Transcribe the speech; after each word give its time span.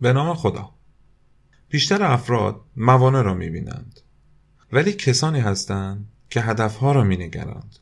به 0.00 0.12
نام 0.12 0.34
خدا. 0.34 0.70
بیشتر 1.68 2.02
افراد 2.02 2.60
موانع 2.76 3.22
را 3.22 3.34
می‌بینند. 3.34 4.00
ولی 4.72 4.92
کسانی 4.92 5.40
هستند 5.40 6.08
که 6.30 6.40
هدفها 6.40 6.92
را 6.92 7.04
مینگرند. 7.04 7.76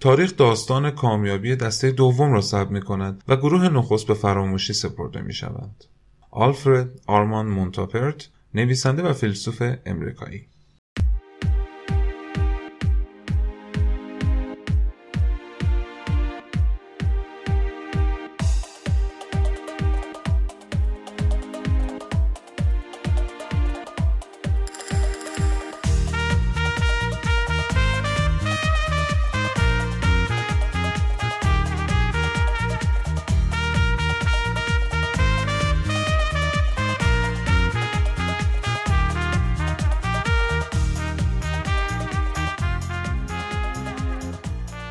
تاریخ 0.00 0.36
داستان 0.36 0.90
کامیابی 0.90 1.56
دسته 1.56 1.90
دوم 1.90 2.32
را 2.32 2.40
ثبت 2.40 2.70
می 2.70 2.80
کند 2.80 3.24
و 3.28 3.36
گروه 3.36 3.68
نخست 3.68 4.06
به 4.06 4.14
فراموشی 4.14 4.72
سپرده 4.72 5.20
می 5.20 5.32
شوند. 5.32 5.84
آلفرد 6.30 7.00
آرمان 7.06 7.46
مونتاپرت 7.46 8.28
نویسنده 8.54 9.02
و 9.02 9.12
فیلسوف 9.12 9.62
امریکایی. 9.86 10.46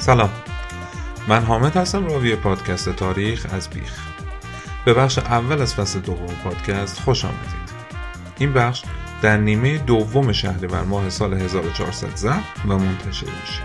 سلام. 0.08 0.30
من 1.28 1.44
حامد 1.44 1.78
هستم 1.78 2.06
راوی 2.06 2.36
پادکست 2.36 2.90
تاریخ 2.90 3.48
از 3.52 3.70
بیخ. 3.70 4.08
به 4.86 4.94
بخش 4.94 5.18
اول 5.18 5.62
از 5.62 5.76
فصل 5.76 6.00
دوم 6.00 6.36
پادکست 6.44 7.00
خوش 7.00 7.26
آمدید. 7.26 7.72
این 8.38 8.54
بخش 8.54 8.84
در 9.22 9.38
نیمه 9.38 9.78
دوم 9.78 10.32
شهریور 10.32 10.84
ماه 10.84 11.10
سال 11.10 11.34
1400 11.34 12.16
ضبط 12.16 12.44
و 12.68 12.78
منتشر 12.78 13.28
میشه. 13.42 13.62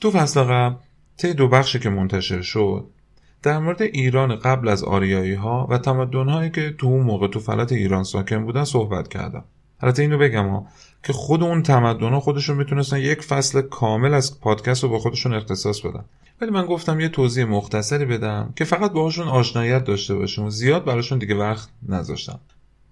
تو 0.00 0.10
فصل 0.10 0.42
قبل 0.42 0.76
طی 1.16 1.34
دو 1.34 1.48
بخشی 1.48 1.78
که 1.78 1.90
منتشر 1.90 2.42
شد 2.42 2.99
در 3.42 3.58
مورد 3.58 3.82
ایران 3.82 4.36
قبل 4.36 4.68
از 4.68 4.84
آریایی 4.84 5.34
ها 5.34 5.66
و 5.70 5.78
تمدن 5.78 6.28
هایی 6.28 6.50
که 6.50 6.74
تو 6.78 6.86
اون 6.86 7.02
موقع 7.02 7.28
تو 7.28 7.40
فلات 7.40 7.72
ایران 7.72 8.04
ساکن 8.04 8.44
بودن 8.44 8.64
صحبت 8.64 9.08
کردم. 9.08 9.44
البته 9.80 10.02
اینو 10.02 10.18
بگم 10.18 10.48
ها 10.48 10.66
که 11.02 11.12
خود 11.12 11.42
اون 11.42 11.62
تمدن 11.62 12.08
ها 12.08 12.20
خودشون 12.20 12.56
می‌تونستن 12.56 12.98
یک 12.98 13.22
فصل 13.22 13.60
کامل 13.60 14.14
از 14.14 14.40
پادکست 14.40 14.82
رو 14.82 14.88
با 14.88 14.98
خودشون 14.98 15.34
اختصاص 15.34 15.80
بدن. 15.80 16.04
ولی 16.40 16.50
من 16.50 16.66
گفتم 16.66 17.00
یه 17.00 17.08
توضیح 17.08 17.44
مختصری 17.44 18.04
بدم 18.04 18.52
که 18.56 18.64
فقط 18.64 18.92
باهاشون 18.92 19.28
آشنایت 19.28 19.84
داشته 19.84 20.14
باشیم 20.14 20.48
زیاد 20.48 20.84
براشون 20.84 21.18
دیگه 21.18 21.34
وقت 21.34 21.68
نذاشتم. 21.88 22.40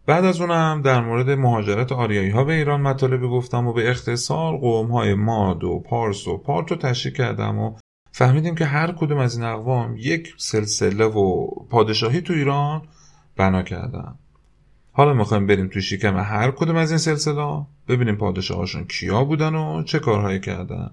بعد 0.07 0.25
از 0.25 0.41
اونم 0.41 0.83
در 0.85 1.01
مورد 1.01 1.31
مهاجرت 1.31 1.93
آریایی 1.93 2.31
ها 2.31 2.45
به 2.45 2.53
ایران 2.53 2.81
مطالبی 2.81 3.29
گفتم 3.29 3.67
و 3.67 3.73
به 3.73 3.91
اختصار 3.91 4.57
قوم 4.57 4.91
های 4.91 5.15
ماد 5.15 5.65
و 5.65 5.79
پارس 5.79 6.29
و 6.29 6.39
پارت 6.39 6.71
رو 6.71 6.77
تشریح 6.77 7.15
کردم 7.15 7.59
و 7.59 7.75
فهمیدیم 8.13 8.55
که 8.55 8.65
هر 8.65 8.93
کدوم 8.93 9.19
از 9.19 9.37
این 9.37 9.45
اقوام 9.45 9.97
یک 9.99 10.35
سلسله 10.37 11.05
و 11.05 11.47
پادشاهی 11.71 12.21
تو 12.21 12.33
ایران 12.33 12.83
بنا 13.37 13.63
کردن. 13.63 14.15
حالا 14.93 15.15
می‌خوایم 15.15 15.47
بریم 15.47 15.69
تو 15.69 15.81
شکم 15.81 16.17
هر 16.17 16.51
کدوم 16.51 16.77
از 16.77 16.91
این 16.91 16.99
سلسله 16.99 17.67
ببینیم 17.89 18.17
پادشاهاشون 18.17 18.85
کیا 18.85 19.25
بودن 19.25 19.55
و 19.55 19.83
چه 19.83 19.99
کارهایی 19.99 20.41
کردن. 20.41 20.91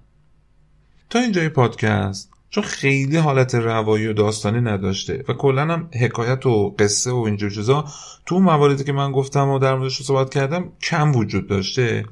تا 1.10 1.20
اینجای 1.20 1.50
پادکست 1.50 2.32
چون 2.50 2.64
خیلی 2.64 3.18
حالت 3.18 3.56
روایی 3.56 4.08
و 4.08 4.14
داستانی 4.14 4.62
نداشته 4.62 5.24
و 5.28 5.34
کلا 5.34 5.62
هم 5.62 5.90
حکایت 6.02 6.46
و 6.46 6.76
قصه 6.80 7.12
و 7.12 7.16
اینجور 7.16 7.50
چیزا 7.50 7.86
تو 8.26 8.40
مواردی 8.40 8.84
که 8.84 8.92
من 8.92 9.12
گفتم 9.12 9.50
و 9.50 9.60
در 9.60 9.76
موردش 9.76 10.02
صحبت 10.02 10.30
کردم 10.30 10.70
کم 10.82 11.16
وجود 11.16 11.48
داشته. 11.48 12.06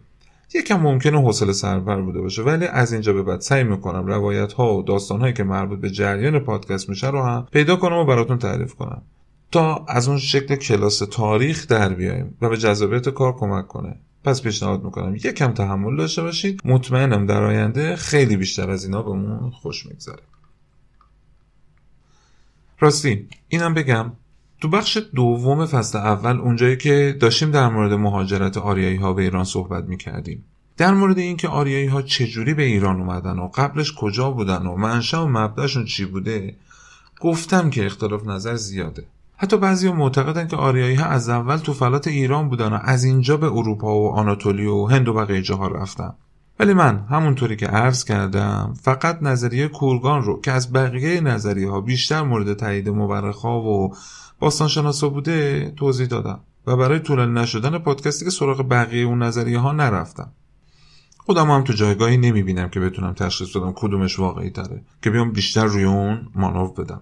یکم 0.55 0.79
ممکنه 0.79 1.21
حوصله 1.21 1.53
سربر 1.53 2.01
بوده 2.01 2.21
باشه 2.21 2.41
ولی 2.41 2.65
از 2.65 2.93
اینجا 2.93 3.13
به 3.13 3.23
بعد 3.23 3.41
سعی 3.41 3.63
می‌کنم 3.63 4.07
روایت 4.07 4.53
ها 4.53 4.77
و 4.77 4.83
داستان 4.83 5.21
هایی 5.21 5.33
که 5.33 5.43
مربوط 5.43 5.79
به 5.79 5.89
جریان 5.89 6.39
پادکست 6.39 6.89
میشه 6.89 7.09
رو 7.09 7.23
هم 7.23 7.47
پیدا 7.51 7.75
کنم 7.75 7.97
و 7.97 8.05
براتون 8.05 8.37
تعریف 8.37 8.73
کنم. 8.73 9.01
تا 9.51 9.85
از 9.87 10.07
اون 10.07 10.17
شکل 10.17 10.55
کلاس 10.55 10.99
تاریخ 10.99 11.67
در 11.67 11.93
بیایم 11.93 12.37
و 12.41 12.49
به 12.49 12.57
جذابیت 12.57 13.09
کار 13.09 13.35
کمک 13.35 13.67
کنه. 13.67 13.95
پس 14.23 14.41
پیشنهاد 14.41 14.83
می‌کنم 14.83 15.15
یکم 15.15 15.51
تحمل 15.51 15.97
داشته 15.97 16.21
باشید. 16.21 16.61
مطمئنم 16.65 17.25
در 17.25 17.43
آینده 17.43 17.95
خیلی 17.95 18.37
بیشتر 18.37 18.69
از 18.69 18.85
اینا 18.85 19.01
بهمون 19.01 19.49
خوش 19.49 19.85
میگذره. 19.85 20.23
راستی 22.79 23.27
اینم 23.47 23.73
بگم 23.73 24.11
تو 24.63 24.69
بخش 24.69 24.97
دوم 25.15 25.65
فصل 25.65 25.97
اول 25.97 26.39
اونجایی 26.39 26.77
که 26.77 27.17
داشتیم 27.19 27.51
در 27.51 27.69
مورد 27.69 27.93
مهاجرت 27.93 28.57
آریایی 28.57 28.95
ها 28.95 29.13
به 29.13 29.21
ایران 29.21 29.43
صحبت 29.43 29.83
می 29.83 29.97
کردیم 29.97 30.45
در 30.77 30.93
مورد 30.93 31.17
اینکه 31.17 31.47
آریایی 31.47 31.87
ها 31.87 32.01
چجوری 32.01 32.53
به 32.53 32.63
ایران 32.63 32.99
اومدن 32.99 33.39
و 33.39 33.47
قبلش 33.47 33.93
کجا 33.93 34.31
بودن 34.31 34.65
و 34.65 34.75
منشأ 34.75 35.23
و 35.23 35.27
مبدأشون 35.27 35.85
چی 35.85 36.05
بوده 36.05 36.55
گفتم 37.21 37.69
که 37.69 37.85
اختلاف 37.85 38.27
نظر 38.27 38.55
زیاده. 38.55 39.03
حتی 39.37 39.57
بعضی 39.57 39.91
معتقدن 39.91 40.47
که 40.47 40.55
آریایی 40.55 40.95
ها 40.95 41.05
از 41.05 41.29
اول 41.29 41.57
تو 41.57 41.73
فلات 41.73 42.07
ایران 42.07 42.49
بودن 42.49 42.73
و 42.73 42.79
از 42.81 43.03
اینجا 43.03 43.37
به 43.37 43.47
اروپا 43.47 43.95
و 43.95 44.11
آناتولی 44.11 44.65
و 44.65 44.85
هند 44.85 45.07
و 45.07 45.13
بقیه 45.13 45.41
جاها 45.41 45.67
رفتن. 45.67 46.13
ولی 46.59 46.73
من 46.73 47.05
همونطوری 47.09 47.55
که 47.55 47.67
عرض 47.67 48.03
کردم 48.03 48.73
فقط 48.81 49.17
نظریه 49.21 49.67
کورگان 49.67 50.23
رو 50.23 50.41
که 50.41 50.51
از 50.51 50.73
بقیه 50.73 51.21
نظریه 51.21 51.69
ها 51.69 51.81
بیشتر 51.81 52.21
مورد 52.21 52.53
تایید 52.53 52.89
مورخ 52.89 53.41
ها 53.41 53.61
و 53.61 53.95
باستانشناسا 54.43 55.09
بوده 55.09 55.69
توضیح 55.77 56.07
دادم 56.07 56.39
و 56.67 56.77
برای 56.77 56.99
طولانی 56.99 57.41
نشدن 57.41 57.77
پادکستی 57.77 58.25
که 58.25 58.31
سراغ 58.31 58.69
بقیه 58.69 59.05
اون 59.05 59.23
نظریه 59.23 59.59
ها 59.59 59.71
نرفتم. 59.71 60.31
خودم 61.17 61.51
هم 61.51 61.63
تو 61.63 61.73
جایگاهی 61.73 62.17
نمی‌بینم 62.17 62.69
که 62.69 62.79
بتونم 62.79 63.13
تشخیص 63.13 63.57
بدم 63.57 63.73
کدومش 63.75 64.19
واقعی 64.19 64.49
تره 64.49 64.81
که 65.01 65.09
بیام 65.09 65.31
بیشتر 65.31 65.65
روی 65.65 65.83
اون 65.83 66.27
مانو 66.35 66.67
بدم. 66.67 67.01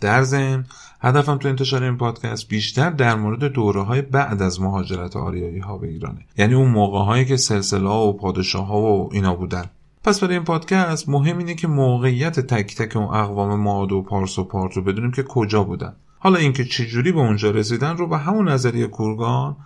در 0.00 0.22
ضمن 0.22 0.66
هدفم 1.00 1.36
تو 1.36 1.48
انتشار 1.48 1.82
این 1.82 1.96
پادکست 1.96 2.48
بیشتر 2.48 2.90
در 2.90 3.14
مورد 3.14 3.44
دوره 3.44 3.82
های 3.82 4.02
بعد 4.02 4.42
از 4.42 4.60
مهاجرت 4.60 5.16
آریایی 5.16 5.58
ها 5.58 5.78
به 5.78 5.88
ایرانه. 5.88 6.26
یعنی 6.38 6.54
اون 6.54 6.70
موقع 6.70 6.98
هایی 6.98 7.24
که 7.24 7.36
سلسله 7.36 7.88
ها 7.88 8.06
و 8.06 8.16
پادشاه 8.16 8.66
ها 8.66 8.80
و 8.80 9.08
اینا 9.12 9.34
بودن. 9.34 9.64
پس 10.04 10.20
برای 10.20 10.34
این 10.34 10.44
پادکست 10.44 11.08
مهم 11.08 11.38
اینه 11.38 11.54
که 11.54 11.68
موقعیت 11.68 12.40
تک 12.40 12.76
تک 12.76 12.96
اون 12.96 13.06
اقوام 13.06 13.60
ماد 13.60 13.92
و 13.92 14.02
پارس 14.02 14.38
و 14.38 14.44
پارت 14.44 14.76
رو 14.76 14.82
بدونیم 14.82 15.12
که 15.12 15.22
کجا 15.22 15.64
بودن. 15.64 15.96
حالا 16.26 16.38
اینکه 16.38 16.64
چجوری 16.64 17.12
به 17.12 17.20
اونجا 17.20 17.50
رسیدن 17.50 17.96
رو 17.96 18.08
به 18.08 18.18
همون 18.18 18.48
نظریه 18.48 18.86
کورگان 18.86 19.56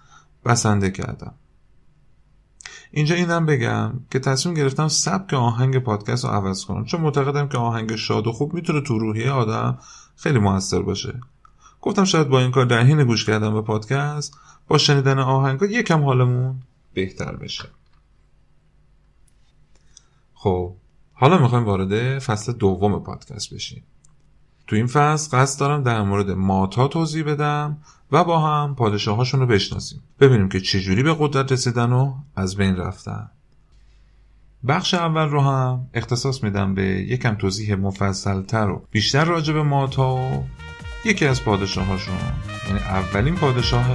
بسنده 0.44 0.90
کردم. 0.90 1.34
اینجا 2.90 3.14
اینم 3.14 3.46
بگم 3.46 3.92
که 4.10 4.18
تصمیم 4.18 4.54
گرفتم 4.54 4.88
سبک 4.88 5.34
آهنگ 5.34 5.78
پادکست 5.78 6.24
رو 6.24 6.30
عوض 6.30 6.64
کنم. 6.64 6.84
چون 6.84 7.00
معتقدم 7.00 7.48
که 7.48 7.58
آهنگ 7.58 7.96
شاد 7.96 8.26
و 8.26 8.32
خوب 8.32 8.54
می‌تونه 8.54 8.80
تو 8.80 8.98
روحیه 8.98 9.30
آدم 9.30 9.78
خیلی 10.16 10.38
موثر 10.38 10.82
باشه. 10.82 11.20
گفتم 11.80 12.04
شاید 12.04 12.28
با 12.28 12.40
این 12.40 12.50
کار 12.50 12.64
در 12.66 12.82
حین 12.82 13.04
گوش 13.04 13.24
کردن 13.24 13.54
به 13.54 13.62
پادکست 13.62 14.36
با 14.68 14.78
شنیدن 14.78 15.18
آهنگا 15.18 15.66
یکم 15.66 16.04
حالمون 16.04 16.62
بهتر 16.94 17.36
بشه. 17.36 17.68
خب 20.34 20.74
حالا 21.12 21.38
می‌خوایم 21.38 21.64
وارد 21.64 22.18
فصل 22.18 22.52
دوم 22.52 23.02
پادکست 23.02 23.54
بشیم. 23.54 23.82
تو 24.70 24.76
این 24.76 24.86
فصل 24.86 25.38
قصد 25.38 25.60
دارم 25.60 25.82
در 25.82 26.02
مورد 26.02 26.30
ماتا 26.30 26.88
توضیح 26.88 27.24
بدم 27.24 27.78
و 28.12 28.24
با 28.24 28.38
هم 28.38 28.74
پادشاهاشون 28.74 29.40
رو 29.40 29.46
بشناسیم. 29.46 30.02
ببینیم 30.20 30.48
که 30.48 30.60
چجوری 30.60 31.02
به 31.02 31.16
قدرت 31.18 31.52
رسیدن 31.52 31.92
و 31.92 32.14
از 32.36 32.56
بین 32.56 32.76
رفتن. 32.76 33.30
بخش 34.68 34.94
اول 34.94 35.28
رو 35.28 35.40
هم 35.40 35.86
اختصاص 35.94 36.42
میدم 36.42 36.74
به 36.74 36.82
یکم 36.82 37.34
توضیح 37.34 37.74
مفصلتر 37.74 38.68
و 38.68 38.82
بیشتر 38.90 39.24
راجع 39.24 39.52
به 39.52 39.62
ماتا 39.62 40.16
و 40.16 40.44
یکی 41.04 41.26
از 41.26 41.44
پادشاهاشون 41.44 42.14
یعنی 42.68 42.78
اولین 42.78 43.34
پادشاه 43.34 43.86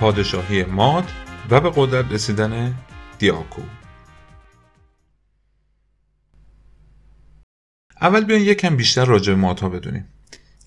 پادشاهی 0.00 0.64
ماد 0.64 1.04
و 1.50 1.60
به 1.60 1.72
قدرت 1.76 2.12
رسیدن 2.12 2.74
دیاکو. 3.18 3.62
اول 8.00 8.24
بیاین 8.24 8.42
یکم 8.44 8.76
بیشتر 8.76 9.04
راجع 9.04 9.32
به 9.32 9.40
مادها 9.40 9.68
بدونیم. 9.68 10.04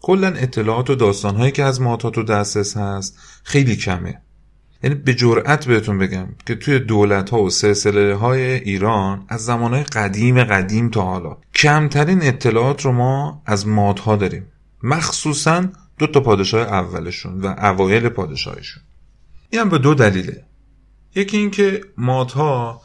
کلا 0.01 0.27
اطلاعات 0.27 0.89
و 0.89 0.95
داستانهایی 0.95 1.51
که 1.51 1.63
از 1.63 1.81
مادها 1.81 2.09
تو 2.09 2.23
دسترس 2.23 2.77
هست 2.77 3.19
خیلی 3.43 3.75
کمه. 3.75 4.21
یعنی 4.83 4.95
به 4.95 5.13
جرأت 5.13 5.65
بهتون 5.65 5.97
بگم 5.97 6.27
که 6.45 6.55
توی 6.55 6.79
دولت 6.79 7.29
ها 7.29 7.43
و 7.43 7.49
سلسله 7.49 8.15
های 8.15 8.41
ایران 8.41 9.25
از 9.29 9.45
زمانهای 9.45 9.83
قدیم 9.83 10.43
قدیم 10.43 10.89
تا 10.89 11.01
حالا 11.01 11.37
کمترین 11.55 12.23
اطلاعات 12.23 12.85
رو 12.85 12.91
ما 12.91 13.41
از 13.45 13.67
مادها 13.67 14.15
داریم. 14.15 14.47
مخصوصا 14.83 15.65
دو 15.97 16.07
تا 16.07 16.19
پادشاه 16.19 16.67
اولشون 16.67 17.41
و 17.41 17.47
اوایل 17.47 18.09
پادشاهشون 18.09 18.83
این 19.53 19.61
هم 19.61 19.69
به 19.69 19.77
دو 19.77 19.93
دلیله. 19.93 20.43
یکی 21.15 21.37
اینکه 21.37 21.81
مادها 21.97 22.81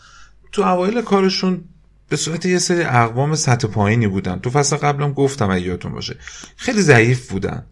تو 0.53 0.63
اوایل 0.63 1.03
کارشون 1.03 1.65
به 2.09 2.17
صورت 2.17 2.47
یه 2.47 2.59
سری 2.59 2.83
اقوام 2.83 3.35
سطح 3.35 3.69
پایینی 3.69 4.07
بودن. 4.07 4.39
تو 4.39 4.51
فصل 4.51 4.77
قبلم 4.77 5.13
گفتم 5.13 5.51
اگه 5.51 5.67
یادتون 5.67 5.93
باشه. 5.93 6.17
خیلی 6.57 6.83
ضعیف 6.83 7.31
بودن. 7.31 7.67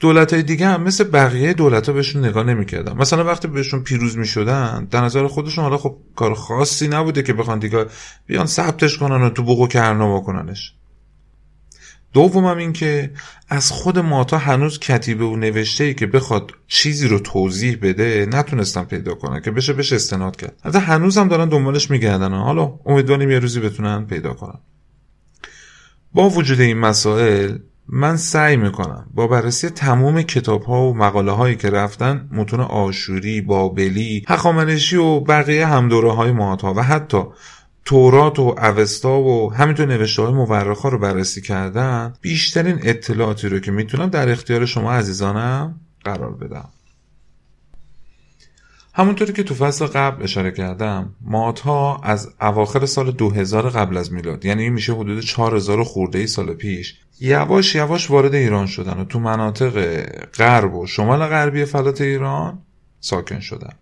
دولت 0.00 0.32
های 0.32 0.42
دیگه 0.42 0.66
هم 0.66 0.82
مثل 0.82 1.04
بقیه 1.04 1.52
دولت 1.52 1.86
ها 1.88 1.92
بهشون 1.92 2.24
نگاه 2.24 2.44
نمی‌کردن. 2.44 2.96
مثلا 2.96 3.24
وقتی 3.24 3.48
بهشون 3.48 3.82
پیروز 3.82 4.18
می‌شدن 4.18 4.88
در 4.90 5.00
نظر 5.00 5.26
خودشون 5.26 5.64
حالا 5.64 5.78
خب 5.78 5.96
کار 6.16 6.34
خاصی 6.34 6.88
نبوده 6.88 7.22
که 7.22 7.32
بخوان 7.32 7.58
دیگه 7.58 7.86
بیان 8.26 8.46
ثبتش 8.46 8.98
کنن 8.98 9.22
و 9.22 9.30
تو 9.30 9.42
بوق 9.42 9.60
و 9.60 9.66
کرنا 9.66 10.16
بکننش 10.16 10.74
دومم 12.12 12.56
این 12.56 12.72
که 12.72 13.10
از 13.48 13.70
خود 13.70 13.98
ماتا 13.98 14.38
هنوز 14.38 14.78
کتیبه 14.78 15.24
و 15.24 15.36
نوشته 15.36 15.84
ای 15.84 15.94
که 15.94 16.06
بخواد 16.06 16.50
چیزی 16.66 17.08
رو 17.08 17.18
توضیح 17.18 17.78
بده 17.82 18.28
نتونستم 18.32 18.84
پیدا 18.84 19.14
کنه 19.14 19.40
که 19.40 19.50
بشه 19.50 19.72
بشه 19.72 19.96
استناد 19.96 20.36
کرد. 20.36 20.76
هنوز 20.76 21.18
هم 21.18 21.28
دارن 21.28 21.48
دنبالش 21.48 21.90
میگردن. 21.90 22.32
حالا 22.32 22.78
امیدواریم 22.86 23.30
یه 23.30 23.38
روزی 23.38 23.60
بتونن 23.60 24.06
پیدا 24.06 24.32
کنن. 24.32 24.58
با 26.14 26.30
وجود 26.30 26.60
این 26.60 26.78
مسائل 26.78 27.58
من 27.88 28.16
سعی 28.16 28.56
می‌کنم 28.56 29.06
با 29.14 29.26
بررسی 29.26 29.68
تمام 29.68 30.22
کتاب 30.22 30.62
ها 30.62 30.82
و 30.82 30.94
مقاله 30.96 31.32
هایی 31.32 31.56
که 31.56 31.70
رفتن 31.70 32.28
متون 32.32 32.60
آشوری، 32.60 33.40
بابلی، 33.40 34.24
هخامنشی 34.28 34.96
و 34.96 35.20
بقیه 35.20 35.66
همدوره 35.66 36.12
های 36.12 36.32
ماتا 36.32 36.74
و 36.74 36.82
حتی 36.82 37.22
تورات 37.84 38.38
و 38.38 38.42
اوستا 38.42 39.20
و 39.20 39.54
همینطور 39.54 39.86
نوشته 39.86 40.22
های 40.22 40.32
مورخ 40.32 40.86
رو 40.86 40.98
بررسی 40.98 41.40
کردن 41.40 42.12
بیشترین 42.20 42.78
اطلاعاتی 42.82 43.48
رو 43.48 43.58
که 43.58 43.70
می‌تونم 43.70 44.06
در 44.06 44.28
اختیار 44.28 44.66
شما 44.66 44.92
عزیزانم 44.92 45.80
قرار 46.04 46.32
بدم. 46.32 46.68
همونطوری 48.94 49.32
که 49.32 49.42
تو 49.42 49.54
فصل 49.54 49.86
قبل 49.86 50.22
اشاره 50.22 50.50
کردم 50.50 51.14
مادها 51.20 52.00
از 52.02 52.28
اواخر 52.40 52.86
سال 52.86 53.10
2000 53.10 53.68
قبل 53.70 53.96
از 53.96 54.12
میلاد 54.12 54.44
یعنی 54.44 54.70
میشه 54.70 54.92
حدود 54.92 55.20
4000 55.20 55.84
خورده 55.84 56.18
ای 56.18 56.26
سال 56.26 56.54
پیش 56.54 56.98
یواش 57.20 57.74
یواش 57.74 58.10
وارد 58.10 58.34
ایران 58.34 58.66
شدن 58.66 59.00
و 59.00 59.04
تو 59.04 59.20
مناطق 59.20 60.02
غرب 60.26 60.74
و 60.74 60.86
شمال 60.86 61.26
غربی 61.26 61.64
فلات 61.64 62.00
ایران 62.00 62.58
ساکن 63.00 63.40
شدن. 63.40 63.72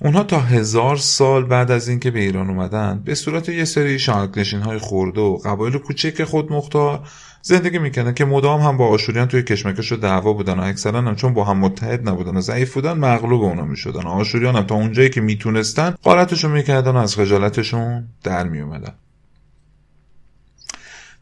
اونها 0.00 0.22
تا 0.22 0.40
هزار 0.40 0.96
سال 0.96 1.44
بعد 1.44 1.70
از 1.70 1.88
اینکه 1.88 2.10
به 2.10 2.20
ایران 2.20 2.50
اومدن 2.50 3.02
به 3.04 3.14
صورت 3.14 3.48
یه 3.48 3.64
سری 3.64 3.98
شانکنشین 3.98 4.60
های 4.60 4.78
خورده 4.78 5.20
و 5.20 5.36
قبایل 5.36 5.78
کوچک 5.78 6.24
خود 6.24 6.52
مختار 6.52 7.08
زندگی 7.42 7.78
می‌کنن 7.78 8.14
که 8.14 8.24
مدام 8.24 8.60
هم 8.60 8.76
با 8.76 8.88
آشوریان 8.88 9.28
توی 9.28 9.42
کشمکش 9.42 9.92
و 9.92 9.96
دعوا 9.96 10.32
بودن 10.32 10.58
و 10.58 10.62
اکثرا 10.62 11.00
هم 11.00 11.16
چون 11.16 11.34
با 11.34 11.44
هم 11.44 11.58
متحد 11.58 12.08
نبودن 12.08 12.36
و 12.36 12.40
ضعیف 12.40 12.74
بودن 12.74 12.92
مغلوب 12.92 13.42
اونا 13.42 13.64
می‌شدن. 13.64 14.02
و 14.02 14.08
آشوریان 14.08 14.56
هم 14.56 14.62
تا 14.62 14.74
اونجایی 14.74 15.10
که 15.10 15.20
می‌تونستن 15.20 15.94
قارتشون 16.02 16.50
می‌کردن 16.50 16.90
و 16.90 16.96
از 16.96 17.16
خجالتشون 17.16 18.08
در 18.24 18.48
میومدن 18.48 18.94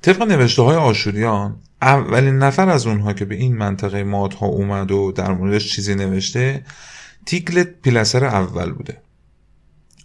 طبق 0.02 0.22
نوشته 0.22 0.62
های 0.62 0.76
آشوریان 0.76 1.56
اولین 1.82 2.38
نفر 2.38 2.68
از 2.68 2.86
اونها 2.86 3.12
که 3.12 3.24
به 3.24 3.34
این 3.34 3.56
منطقه 3.56 4.04
مادها 4.04 4.46
اومد 4.46 4.90
و 4.90 5.12
در 5.12 5.32
موردش 5.32 5.72
چیزی 5.72 5.94
نوشته 5.94 6.64
تیکلت 7.26 7.68
پیلسر 7.82 8.24
اول 8.24 8.72
بوده. 8.72 9.02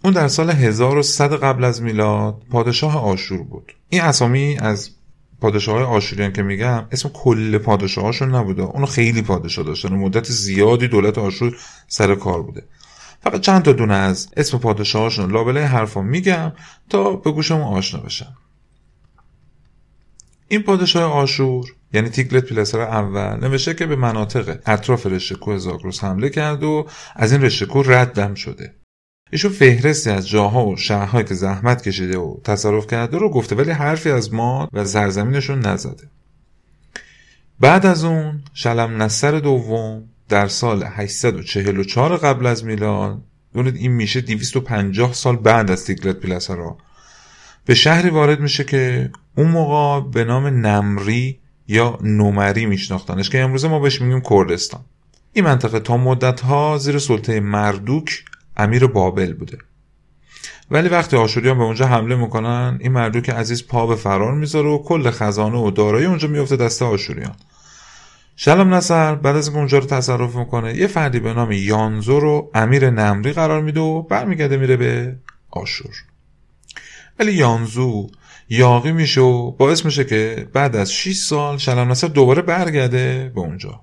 اون 0.04 0.12
در 0.12 0.28
سال 0.28 0.50
1100 0.50 1.32
قبل 1.32 1.64
از 1.64 1.82
میلاد 1.82 2.42
پادشاه 2.50 3.04
آشور 3.04 3.42
بود. 3.42 3.72
این 3.88 4.02
اسامی 4.02 4.58
از 4.58 4.90
پادشاه 5.40 5.82
آشوریان 5.82 6.32
که 6.32 6.42
میگم 6.42 6.86
اسم 6.92 7.08
کل 7.08 7.58
پادشاهاشون 7.58 8.34
نبوده. 8.34 8.62
اونو 8.62 8.86
خیلی 8.86 9.22
پادشاه 9.22 9.64
داشتن. 9.64 9.92
مدت 9.92 10.24
زیادی 10.24 10.88
دولت 10.88 11.18
آشور 11.18 11.56
سر 11.88 12.14
کار 12.14 12.42
بوده. 12.42 12.62
فقط 13.22 13.40
چند 13.40 13.62
تا 13.62 13.72
دونه 13.72 13.94
از 13.94 14.28
اسم 14.36 14.58
پادشاهاشون 14.58 15.32
لابلای 15.32 15.64
حرفا 15.64 16.02
میگم 16.02 16.52
تا 16.88 17.16
به 17.16 17.30
گوشمون 17.30 17.62
آشنا 17.62 18.00
بشن. 18.00 18.36
این 20.52 20.62
پادشاه 20.62 21.12
آشور 21.12 21.66
یعنی 21.92 22.08
تیگلت 22.08 22.44
پلسر 22.44 22.80
اول 22.80 23.48
نوشته 23.48 23.74
که 23.74 23.86
به 23.86 23.96
مناطق 23.96 24.58
اطراف 24.66 25.06
رشته 25.06 25.58
زاگرس 25.58 26.04
حمله 26.04 26.30
کرد 26.30 26.62
و 26.62 26.86
از 27.16 27.32
این 27.32 27.42
رشته 27.42 27.66
ردم 27.74 28.34
شده. 28.34 28.74
ایشون 29.30 29.52
فهرستی 29.52 30.10
از 30.10 30.28
جاها 30.28 30.66
و 30.66 30.76
شهرهایی 30.76 31.24
که 31.24 31.34
زحمت 31.34 31.82
کشیده 31.82 32.18
و 32.18 32.40
تصرف 32.44 32.86
کرده 32.86 33.18
رو 33.18 33.30
گفته 33.30 33.54
ولی 33.54 33.70
حرفی 33.70 34.10
از 34.10 34.34
ماد 34.34 34.68
و 34.72 34.84
سرزمینشون 34.84 35.58
نزده. 35.58 36.10
بعد 37.60 37.86
از 37.86 38.04
اون 38.04 38.42
شلم 38.54 39.02
نصر 39.02 39.38
دوم 39.38 40.08
در 40.28 40.48
سال 40.48 40.84
844 40.86 42.16
قبل 42.16 42.46
از 42.46 42.64
میلاد 42.64 43.22
دونید 43.54 43.76
این 43.76 43.92
میشه 43.92 44.20
250 44.20 45.12
سال 45.12 45.36
بعد 45.36 45.70
از 45.70 45.84
تیگلت 45.84 46.16
پلسرا 46.16 46.76
به 47.66 47.74
شهری 47.74 48.10
وارد 48.10 48.40
میشه 48.40 48.64
که 48.64 49.10
اون 49.34 49.48
موقع 49.48 50.08
به 50.10 50.24
نام 50.24 50.46
نمری 50.46 51.38
یا 51.68 51.98
نومری 52.02 52.66
میشناختنش 52.66 53.30
که 53.30 53.40
امروزه 53.40 53.68
ما 53.68 53.78
بهش 53.78 54.00
میگیم 54.00 54.22
کردستان. 54.30 54.80
این 55.32 55.44
منطقه 55.44 55.80
تا 55.80 55.96
مدت 55.96 56.40
ها 56.40 56.78
زیر 56.78 56.98
سلطه 56.98 57.40
مردوک 57.40 58.24
امیر 58.56 58.86
بابل 58.86 59.32
بوده. 59.32 59.58
ولی 60.70 60.88
وقتی 60.88 61.16
آشوریان 61.16 61.58
به 61.58 61.64
اونجا 61.64 61.86
حمله 61.86 62.16
می‌کنن 62.16 62.78
این 62.80 62.92
مردوک 62.92 63.30
عزیز 63.30 63.66
پا 63.66 63.86
به 63.86 63.96
فرار 63.96 64.34
می‌ذاره 64.34 64.68
و 64.68 64.82
کل 64.82 65.10
خزانه 65.10 65.58
و 65.58 65.70
دارایی 65.70 66.06
اونجا 66.06 66.28
میفته 66.28 66.56
دست 66.56 66.82
آشوریان. 66.82 67.34
شلم 68.36 68.74
نصر 68.74 69.14
بعد 69.14 69.36
از 69.36 69.48
اونجا 69.48 69.78
رو 69.78 69.84
تصرف 69.84 70.36
می‌کنه 70.36 70.76
یه 70.76 70.86
فردی 70.86 71.20
به 71.20 71.34
نام 71.34 71.52
یانزو 71.52 72.20
رو 72.20 72.50
امیر 72.54 72.90
نمری 72.90 73.32
قرار 73.32 73.62
میده 73.62 73.80
و 73.80 74.02
برمیگرده 74.02 74.56
میره 74.56 74.76
به 74.76 75.16
آشور. 75.50 75.94
ولی 77.18 77.32
یانزو 77.32 78.06
یاقی 78.54 78.92
میشه 78.92 79.20
و 79.20 79.50
باعث 79.50 79.84
میشه 79.84 80.04
که 80.04 80.48
بعد 80.52 80.76
از 80.76 80.92
6 80.92 81.16
سال 81.16 81.58
شلم 81.58 81.90
نصر 81.90 82.06
دوباره 82.06 82.42
برگرده 82.42 83.32
به 83.34 83.40
اونجا. 83.40 83.80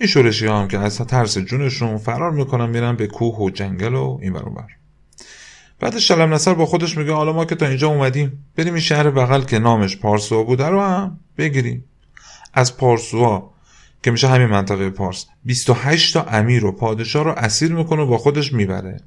این 0.00 0.06
شورشی 0.08 0.46
هم 0.46 0.68
که 0.68 0.78
از 0.78 0.98
ترس 0.98 1.38
جونشون 1.38 1.98
فرار 1.98 2.30
می‌کنن 2.30 2.70
میرن 2.70 2.96
به 2.96 3.06
کوه 3.06 3.38
و 3.38 3.50
جنگل 3.50 3.94
و 3.94 4.18
این 4.22 4.32
بر 4.32 4.42
بعد 5.80 5.98
شلم 5.98 6.34
نصر 6.34 6.54
با 6.54 6.66
خودش 6.66 6.96
میگه 6.96 7.12
حالا 7.12 7.32
ما 7.32 7.44
که 7.44 7.54
تا 7.54 7.66
اینجا 7.66 7.88
اومدیم 7.88 8.44
بریم 8.56 8.74
این 8.74 8.82
شهر 8.82 9.10
بغل 9.10 9.42
که 9.42 9.58
نامش 9.58 9.96
پارسوا 9.96 10.42
بوده 10.42 10.66
رو 10.66 10.80
هم 10.80 11.18
بگیریم. 11.38 11.84
از 12.54 12.76
پارسوا 12.76 13.50
که 14.02 14.10
میشه 14.10 14.28
همین 14.28 14.48
منطقه 14.48 14.90
پارس 14.90 15.26
28 15.44 16.14
تا 16.14 16.22
امیر 16.22 16.64
و 16.64 16.72
پادشاه 16.72 17.24
رو 17.24 17.30
اسیر 17.30 17.72
می‌کنه 17.72 18.02
و 18.02 18.06
با 18.06 18.18
خودش 18.18 18.52
می‌بره. 18.52 19.00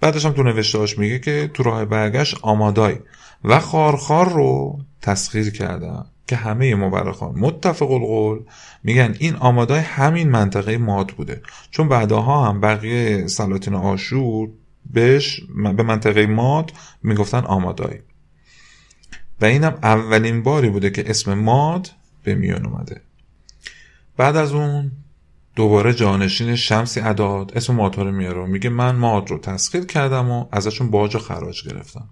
بعدش 0.00 0.26
هم 0.26 0.32
تو 0.32 0.42
نوشتهاش 0.42 0.98
میگه 0.98 1.18
که 1.18 1.50
تو 1.54 1.62
راه 1.62 1.84
برگشت 1.84 2.36
آمادای 2.42 2.96
و 3.44 3.58
خارخار 3.60 4.28
رو 4.28 4.78
تسخیر 5.02 5.50
کردن 5.50 6.04
که 6.26 6.36
همه 6.36 6.74
مورخان. 6.74 7.34
متفق 7.38 7.90
القول 7.90 8.40
میگن 8.82 9.14
این 9.18 9.36
آمادای 9.36 9.80
همین 9.80 10.30
منطقه 10.30 10.78
ماد 10.78 11.10
بوده. 11.10 11.42
چون 11.70 11.88
بعدها 11.88 12.48
هم 12.48 12.60
بقیه 12.60 13.26
سلاطین 13.26 13.74
آشور 13.74 14.48
بهش 14.92 15.40
به 15.76 15.82
منطقه 15.82 16.26
ماد 16.26 16.72
می‌گفتن 17.02 17.38
آمادای. 17.38 17.98
و 19.40 19.44
اینم 19.44 19.78
اولین 19.82 20.42
باری 20.42 20.70
بوده 20.70 20.90
که 20.90 21.10
اسم 21.10 21.34
ماد 21.34 21.90
به 22.24 22.34
میان 22.34 22.66
اومده. 22.66 23.00
بعد 24.16 24.36
از 24.36 24.52
اون 24.52 24.92
دوباره 25.56 25.94
جانشین 25.94 26.56
شمسی 26.56 27.00
عداد 27.00 27.52
اسم 27.56 27.74
مادها 27.74 28.02
رو 28.02 28.12
میاره 28.12 28.46
میگه 28.46 28.70
من 28.70 28.96
ماد 28.96 29.30
رو 29.30 29.38
تسخیر 29.38 29.84
کردم 29.86 30.30
و 30.30 30.46
ازشون 30.52 30.90
باج 30.90 31.16
و 31.16 31.18
خراج 31.18 31.68
گرفتم. 31.68 32.08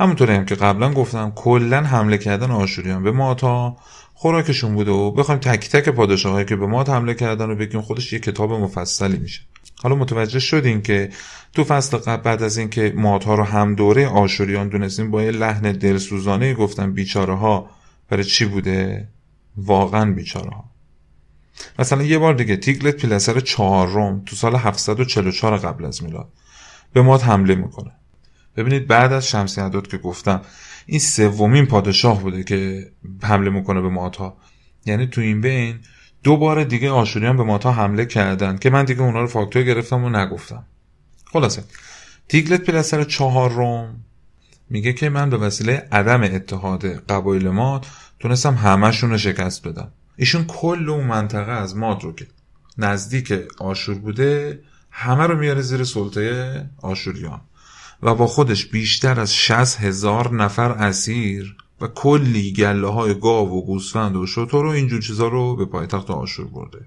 همونطوری 0.00 0.34
هم 0.34 0.44
که 0.44 0.54
قبلا 0.54 0.92
گفتم 0.92 1.32
کلا 1.34 1.82
حمله 1.82 2.18
کردن 2.18 2.50
آشوریان. 2.50 3.02
به 3.02 3.10
ماتا 3.12 3.76
خوراکشون 4.14 4.74
بوده 4.74 4.90
و 4.90 5.10
بخوایم 5.10 5.40
تک 5.40 5.70
تک 5.70 5.88
پادشاهایی 5.88 6.46
که 6.46 6.56
به 6.56 6.66
مات 6.66 6.90
حمله 6.90 7.14
کردن 7.14 7.48
رو 7.48 7.56
بگیم 7.56 7.80
خودش 7.80 8.12
یه 8.12 8.18
کتاب 8.18 8.52
مفصلی 8.52 9.18
میشه. 9.18 9.40
حالا 9.82 9.94
متوجه 9.94 10.38
شدین 10.38 10.82
که 10.82 11.10
تو 11.52 11.64
فصل 11.64 11.96
قبل 11.96 12.22
بعد 12.22 12.42
از 12.42 12.58
اینکه 12.58 12.92
ماتها 12.96 13.34
رو 13.34 13.44
هم 13.44 13.74
دوره 13.74 14.08
آشوریان 14.08 14.68
دونستیم 14.68 15.10
با 15.10 15.22
یه 15.22 15.30
لحن 15.30 15.72
دلسوزانه 15.72 16.54
گفتن 16.54 16.92
بیچاره 16.92 17.34
ها 17.34 17.70
برای 18.08 18.24
چی 18.24 18.44
بوده؟ 18.44 19.08
واقعا 19.56 20.12
بیچاره 20.12 20.50
ها 20.50 20.64
مثلا 21.78 22.02
یه 22.02 22.18
بار 22.18 22.34
دیگه 22.34 22.56
تیگلت 22.56 22.96
پیلسر 22.96 23.40
چهارم 23.40 24.22
تو 24.26 24.36
سال 24.36 24.56
744 24.56 25.56
قبل 25.56 25.84
از 25.84 26.02
میلاد 26.02 26.28
به 26.92 27.02
ماد 27.02 27.20
حمله 27.20 27.54
می‌کنه. 27.54 27.92
ببینید 28.56 28.86
بعد 28.86 29.12
از 29.12 29.28
شمسی 29.28 29.60
عدد 29.60 29.86
که 29.86 29.98
گفتم 29.98 30.40
این 30.86 30.98
سومین 30.98 31.66
پادشاه 31.66 32.22
بوده 32.22 32.44
که 32.44 32.90
حمله 33.22 33.50
می‌کنه 33.50 33.80
به 33.80 33.88
ماتا. 33.88 34.36
یعنی 34.86 35.06
تو 35.06 35.20
این 35.20 35.40
بین 35.40 35.78
دو 36.22 36.36
بار 36.36 36.64
دیگه 36.64 36.90
آشوریان 36.90 37.36
به 37.36 37.42
ماتا 37.42 37.72
حمله 37.72 38.06
کردن 38.06 38.56
که 38.56 38.70
من 38.70 38.84
دیگه 38.84 39.02
اونا 39.02 39.20
رو 39.20 39.26
فاکتور 39.26 39.62
گرفتم 39.62 40.04
و 40.04 40.10
نگفتم. 40.10 40.64
خلاصه. 41.32 41.64
تیگلت 42.28 42.60
پلسر 42.60 43.04
چهار 43.04 43.50
روم 43.50 44.04
میگه 44.70 44.92
که 44.92 45.08
من 45.08 45.30
به 45.30 45.36
وسیله 45.36 45.88
عدم 45.92 46.22
اتحاد 46.22 46.86
قبایل 46.86 47.48
ماد 47.48 47.86
تونستم 48.18 48.54
همهشون 48.54 49.10
رو 49.10 49.18
شکست 49.18 49.68
بدم. 49.68 49.92
ایشون 50.16 50.44
کل 50.44 50.90
اون 50.90 51.06
منطقه 51.06 51.52
از 51.52 51.76
ماد 51.76 52.04
رو 52.04 52.12
که 52.12 52.26
نزدیک 52.78 53.32
آشور 53.58 53.94
بوده 53.94 54.60
همه 54.90 55.26
رو 55.26 55.38
میاره 55.38 55.60
زیر 55.60 55.84
سلطه 55.84 56.66
آشوریان. 56.82 57.40
و 58.02 58.14
با 58.14 58.26
خودش 58.26 58.66
بیشتر 58.66 59.20
از 59.20 59.34
60 59.34 59.80
هزار 59.80 60.34
نفر 60.34 60.72
اسیر 60.72 61.56
و 61.80 61.86
کلی 61.86 62.52
گله 62.52 62.88
های 62.88 63.14
گاو 63.14 63.58
و 63.58 63.66
گوسفند 63.66 64.16
و 64.16 64.26
شطور 64.26 64.66
و 64.66 64.68
اینجور 64.68 65.00
چیزا 65.00 65.28
رو 65.28 65.56
به 65.56 65.64
پایتخت 65.64 66.10
آشور 66.10 66.46
برده. 66.46 66.78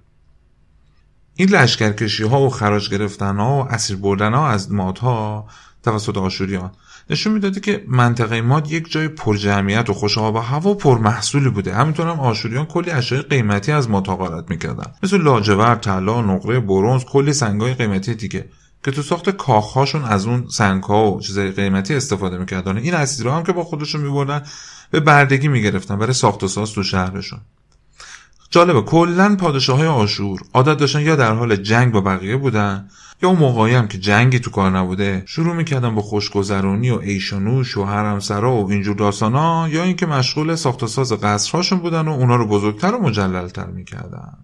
این 1.36 1.50
لشکرکشی 1.50 2.24
ها 2.24 2.42
و 2.42 2.50
خراج 2.50 2.90
گرفتن 2.90 3.38
ها 3.38 3.64
و 3.64 3.74
اسیر 3.74 3.96
بردن 3.96 4.34
ها 4.34 4.48
از 4.48 4.72
مادها 4.72 5.48
توسط 5.84 6.18
آشوریان 6.18 6.72
نشون 7.10 7.34
می‌داده 7.34 7.60
که 7.60 7.84
منطقه 7.88 8.42
ماد 8.42 8.72
یک 8.72 8.92
جای 8.92 9.08
پر 9.08 9.38
جمعیت 9.38 9.90
و 9.90 9.94
خوش 9.94 10.18
و 10.18 10.38
هوا 10.38 10.74
پر 10.74 10.98
محصولی 10.98 11.50
بوده. 11.50 11.76
همینطور 11.76 12.08
هم 12.08 12.20
آشوریان 12.20 12.66
کلی 12.66 12.92
اشیاء 12.92 13.22
قیمتی 13.22 13.72
از 13.72 13.90
ماد 13.90 14.06
غارت 14.06 14.50
می‌کردن. 14.50 14.92
مثل 15.04 15.22
لاجورد 15.22 15.80
طلا 15.80 16.22
نقره 16.22 16.60
برونز 16.60 17.06
کلی 17.06 17.34
سنگای 17.34 17.74
قیمتی 17.74 18.16
دیگه. 18.16 18.50
که 18.84 18.92
تو 18.92 19.02
ساخت 19.02 19.30
کاخهاشون 19.30 20.04
از 20.04 20.26
اون 20.26 20.48
سنگها 20.50 21.12
و 21.12 21.22
چیزای 21.22 21.52
قیمتی 21.52 21.96
استفاده 21.96 22.38
می‌کردن. 22.38 22.78
این 22.78 22.94
اسیرها 22.94 23.38
هم 23.38 23.44
که 23.44 23.52
با 23.52 23.64
خودشون 23.64 24.02
میبردن 24.02 24.44
به 24.92 25.00
بردگی 25.00 25.48
می‌گرفتن 25.48 26.00
برای 26.00 26.14
ساخت 26.14 26.44
و 26.44 26.48
ساز 26.48 26.72
تو 26.72 26.84
شهرشون. 26.84 27.40
جالبه 28.50 28.82
کلا 28.82 29.36
پادشاه 29.36 29.78
های 29.78 29.88
آشور 29.88 30.40
عادت 30.54 30.78
داشتن 30.78 31.02
یا 31.02 31.16
در 31.16 31.34
حال 31.34 31.56
جنگ 31.56 31.92
با 31.92 32.02
بقیه 32.02 32.38
بودن 32.38 32.90
یا 33.24 33.30
اون 33.30 33.40
موقعی 33.40 33.76
هم 33.76 33.88
که 33.88 33.98
جنگی 33.98 34.40
تو 34.40 34.52
کار 34.52 34.72
نبوده 34.72 35.24
شروع 35.26 35.56
می‌کردن 35.56 35.96
با 35.96 36.02
خوشگذرانی 36.02 36.92
و 36.92 37.00
ایشانوش 37.00 37.78
و 37.78 37.86
حرمسرا 37.86 38.52
و 38.54 38.72
اینجور 38.72 38.96
داستانا 38.96 39.70
یا 39.70 39.84
اینکه 39.84 40.06
مشغول 40.06 40.56
ساخت 40.56 40.84
و 40.84 40.88
ساز 40.88 41.14
قصرهاشون 41.14 41.80
بودن 41.80 42.08
و 42.08 42.12
اونا 42.12 42.36
رو 42.36 42.48
بزرگتر 42.48 42.96
و 42.96 43.02
مجللتر 43.02 43.66
می‌کردن. 43.66 44.38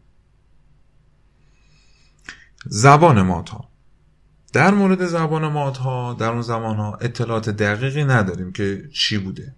زبان 2.66 3.22
ماتا. 3.22 3.69
در 4.54 4.74
مورد 4.74 5.06
زبان 5.06 5.48
مادها 5.48 6.14
در 6.14 6.30
اون 6.30 6.42
زمان 6.42 6.76
ها 6.76 6.98
اطلاعات 7.02 7.50
دقیقی 7.50 8.04
نداریم 8.04 8.52
که 8.52 8.90
چی 8.94 9.18
بوده. 9.18 9.56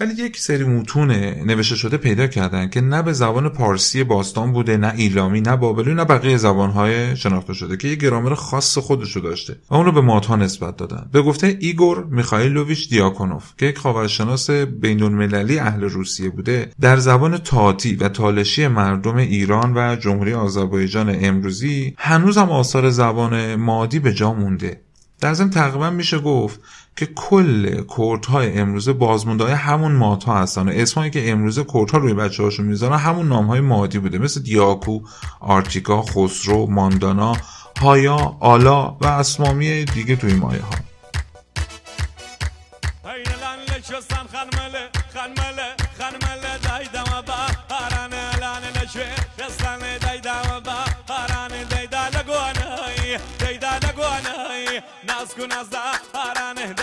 ولی 0.00 0.14
یک 0.14 0.40
سری 0.40 0.64
متون 0.64 1.10
نوشته 1.46 1.76
شده 1.76 1.96
پیدا 1.96 2.26
کردن 2.26 2.68
که 2.68 2.80
نه 2.80 3.02
به 3.02 3.12
زبان 3.12 3.48
پارسی 3.48 4.04
باستان 4.04 4.52
بوده 4.52 4.76
نه 4.76 4.92
ایلامی 4.96 5.40
نه 5.40 5.56
بابلی 5.56 5.94
نه 5.94 6.04
بقیه 6.04 6.36
زبانهای 6.36 7.16
شناخته 7.16 7.52
شده 7.52 7.76
که 7.76 7.88
یه 7.88 7.94
گرامر 7.94 8.34
خاص 8.34 8.78
خودشو 8.78 9.20
داشته 9.20 9.56
و 9.70 9.74
اونو 9.74 9.92
به 9.92 10.00
مادها 10.00 10.36
نسبت 10.36 10.76
دادن. 10.76 11.08
به 11.12 11.22
گفته 11.22 11.56
ایگور 11.60 12.04
میخائیلوویچ 12.04 12.88
دیاکونوف 12.88 13.52
که 13.58 13.66
یک 13.66 13.78
خاورشناس 13.78 14.50
بینالمللی 14.50 15.58
اهل 15.58 15.84
روسیه 15.84 16.30
بوده 16.30 16.70
در 16.80 16.96
زبان 16.96 17.38
تاتی 17.38 17.94
و 17.96 18.08
تالشی 18.08 18.68
مردم 18.68 19.16
ایران 19.16 19.72
و 19.76 19.96
جمهوری 19.96 20.34
آذربایجان 20.34 21.16
امروزی 21.20 21.94
هنوز 21.98 22.38
هم 22.38 22.50
آثار 22.50 22.90
زبان 22.90 23.54
مادی 23.54 23.98
به 23.98 24.12
جا 24.12 24.32
مونده. 24.32 24.80
در 25.20 25.34
ضمن 25.34 25.50
تقریبا 25.50 25.90
میشه 25.90 26.18
گفت 26.18 26.60
که 26.98 27.06
کل 27.06 27.84
های 28.28 28.58
امروزه 28.58 28.92
بازمونده 28.92 29.44
های 29.44 29.52
همون 29.52 29.92
مات 29.92 30.24
ها 30.24 30.38
هستن 30.38 30.68
و 30.68 30.72
اسمایی 30.74 31.10
که 31.10 31.30
امروزه 31.30 31.66
ها 31.92 31.98
روی 31.98 32.14
بچه 32.14 32.42
هاشون 32.42 32.66
می‌ذارن 32.66 32.98
همون 32.98 33.28
نام 33.28 33.46
های 33.46 33.60
مادی 33.60 33.98
بوده. 33.98 34.18
مثل 34.18 34.42
دیاکو، 34.42 35.00
آرتیکا، 35.40 36.02
خسرو، 36.02 36.66
ماندانا، 36.66 37.36
هایا، 37.80 38.36
آلا 38.40 38.96
و 39.00 39.06
اسمامی 39.06 39.84
دیگه 39.84 40.16
توی 40.16 40.34
مایه 40.34 40.62
ها 40.62 40.70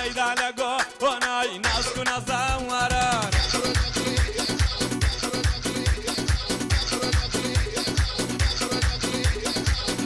پیدا 0.06 0.34
لەگۆ 0.42 0.74
بۆنای 1.02 1.52
ناسک 1.66 1.98
و 1.98 2.04
نەزانواران 2.10 3.32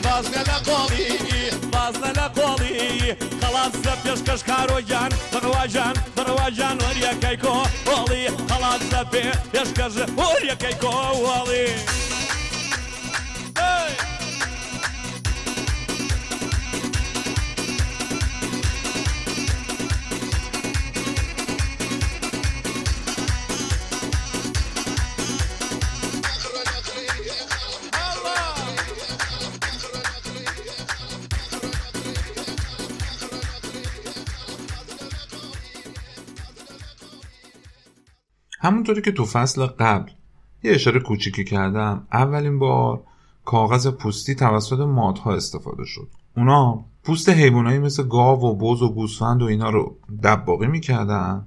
بازنە 0.04 0.42
لە 0.48 0.58
قۆڵی 0.66 1.08
بازنە 1.72 2.10
لە 2.18 2.26
قۆڵی 2.36 2.76
خەڵات 3.40 3.72
زە 3.84 3.94
پێشکەش 4.04 4.40
کارۆیان 4.48 5.10
بڕواژان 5.32 5.94
بڕواژان 6.16 6.76
وەریەکەی 6.84 7.36
کۆ 7.44 7.56
وڵی 7.88 8.24
خەڵات 8.48 8.82
زە 8.90 9.02
پێ 9.12 9.24
پێشکەژ 9.52 9.94
وەریەکەی 10.20 10.74
کۆوەڵی. 10.82 11.68
همونطوری 38.62 39.02
که 39.02 39.12
تو 39.12 39.24
فصل 39.24 39.66
قبل 39.66 40.10
یه 40.62 40.72
اشاره 40.72 41.00
کوچیکی 41.00 41.44
کردم 41.44 42.06
اولین 42.12 42.58
بار 42.58 43.02
کاغذ 43.44 43.88
پوستی 43.88 44.34
توسط 44.34 44.78
مادها 44.78 45.34
استفاده 45.34 45.84
شد. 45.84 46.08
اونا 46.36 46.84
پوست 47.04 47.28
حیوانایی 47.28 47.78
مثل 47.78 48.08
گاو 48.08 48.40
و 48.40 48.54
بز 48.54 48.82
و 48.82 48.88
گوسفند 48.88 49.42
و 49.42 49.44
اینا 49.44 49.70
رو 49.70 49.96
دباقی 50.22 50.66
می‌کردن. 50.66 51.46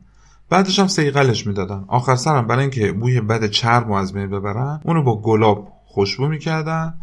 بعدش 0.49 0.79
هم 0.79 0.87
سیقلش 0.87 1.47
می‌دادن. 1.47 1.85
آخر 1.87 2.15
سرم 2.15 2.47
برای 2.47 2.61
اینکه 2.61 2.91
بوی 2.91 3.21
بد 3.21 3.47
چرم 3.47 3.87
رو 3.87 3.93
از 3.93 4.13
بین 4.13 4.27
ببرن 4.27 4.81
اونو 4.83 5.03
با 5.03 5.21
گلاب 5.21 5.67
خوشبو 5.85 6.27
می‌کردن 6.27 6.93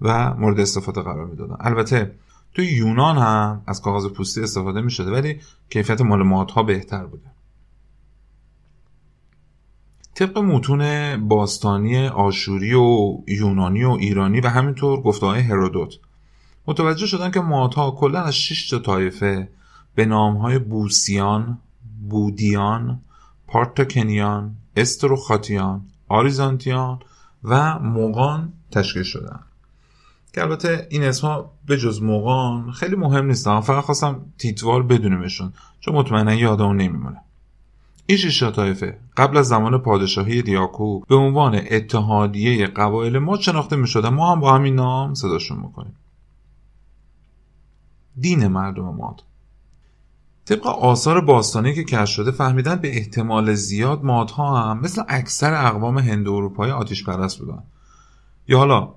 و 0.00 0.34
مورد 0.34 0.60
استفاده 0.60 1.02
قرار 1.02 1.26
می‌دادن. 1.26 1.56
البته 1.60 2.14
تو 2.54 2.62
یونان 2.62 3.18
هم 3.18 3.62
از 3.66 3.82
کاغذ 3.82 4.06
پوستی 4.06 4.42
استفاده 4.42 4.80
می‌شده 4.80 5.10
ولی 5.10 5.40
کیفیت 5.70 6.00
مال 6.00 6.22
مادها 6.22 6.62
بهتر 6.62 7.06
بوده. 7.06 7.35
طبق 10.16 10.38
متون 10.38 11.16
باستانی 11.28 12.06
آشوری 12.06 12.74
و 12.74 13.18
یونانی 13.26 13.84
و 13.84 13.90
ایرانی 13.90 14.40
و 14.40 14.48
همینطور 14.48 15.00
گفته 15.00 15.26
های 15.26 15.40
هرودوت 15.40 15.94
متوجه 16.66 17.06
شدن 17.06 17.30
که 17.30 17.40
مادها 17.40 17.90
کلا 17.90 18.20
از 18.20 18.36
6 18.36 18.70
تا 18.70 18.78
طایفه 18.78 19.48
به 19.94 20.04
نام 20.04 20.36
های 20.36 20.58
بوسیان، 20.58 21.58
بودیان، 22.08 23.00
پارتاکنیان، 23.46 24.56
استروخاتیان، 24.76 25.86
آریزانتیان 26.08 26.98
و 27.44 27.78
موغان 27.78 28.52
تشکیل 28.70 29.02
شدن. 29.02 29.40
که 30.32 30.42
البته 30.42 30.86
این 30.90 31.02
اسما 31.02 31.50
به 31.66 31.78
جز 31.78 32.02
موغان 32.02 32.72
خیلی 32.72 32.96
مهم 32.96 33.26
نیستن 33.26 33.60
فقط 33.60 33.84
خواستم 33.84 34.20
تیتوال 34.38 34.82
بدونیمشون 34.82 35.52
چون 35.80 35.94
مطمئنا 35.94 36.34
یادمون 36.34 36.76
نمیمونه. 36.76 37.20
این 38.06 38.18
شش 38.18 38.42
طایفه 38.42 38.98
قبل 39.16 39.36
از 39.36 39.48
زمان 39.48 39.78
پادشاهی 39.78 40.42
دیاکو 40.42 41.00
به 41.00 41.14
عنوان 41.14 41.60
اتحادیه 41.70 42.66
قبایل 42.66 43.18
ما 43.18 43.36
شناخته 43.36 43.76
می 43.76 43.86
شدن 43.86 44.08
ما 44.08 44.32
هم 44.32 44.40
با 44.40 44.54
همین 44.54 44.74
نام 44.74 45.14
صداشون 45.14 45.58
می‌کنیم. 45.58 45.96
دین 48.20 48.46
مردم 48.46 48.94
ماد. 48.94 49.22
طبق 50.44 50.66
آثار 50.66 51.20
باستانی 51.20 51.74
که 51.74 51.84
کشف 51.84 52.14
شده 52.14 52.30
فهمیدن 52.30 52.76
به 52.76 52.96
احتمال 52.96 53.54
زیاد 53.54 54.04
مادها 54.04 54.60
هم 54.60 54.80
مثل 54.80 55.02
اکثر 55.08 55.66
اقوام 55.66 55.98
هند 55.98 56.28
اروپایی 56.28 56.72
آتیش 56.72 57.04
پرست 57.04 57.38
بودن. 57.38 57.62
یا 58.48 58.58
حالا 58.58 58.94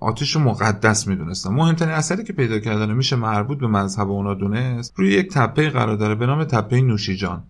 آتیش 0.00 0.36
رو 0.36 0.40
مقدس 0.40 1.06
می‌دونستن. 1.06 1.50
مهمترین 1.50 1.92
اثری 1.92 2.24
که 2.24 2.32
پیدا 2.32 2.58
کردن 2.58 2.94
میشه 2.94 3.16
مربوط 3.16 3.58
به 3.58 3.66
مذهب 3.66 4.10
اونا 4.10 4.34
دونست 4.34 4.92
روی 4.96 5.12
یک 5.12 5.32
تپه 5.32 5.70
قرار 5.70 5.96
داره 5.96 6.14
به 6.14 6.26
نام 6.26 6.44
تپه 6.44 6.80
نوشیجان. 6.80 7.42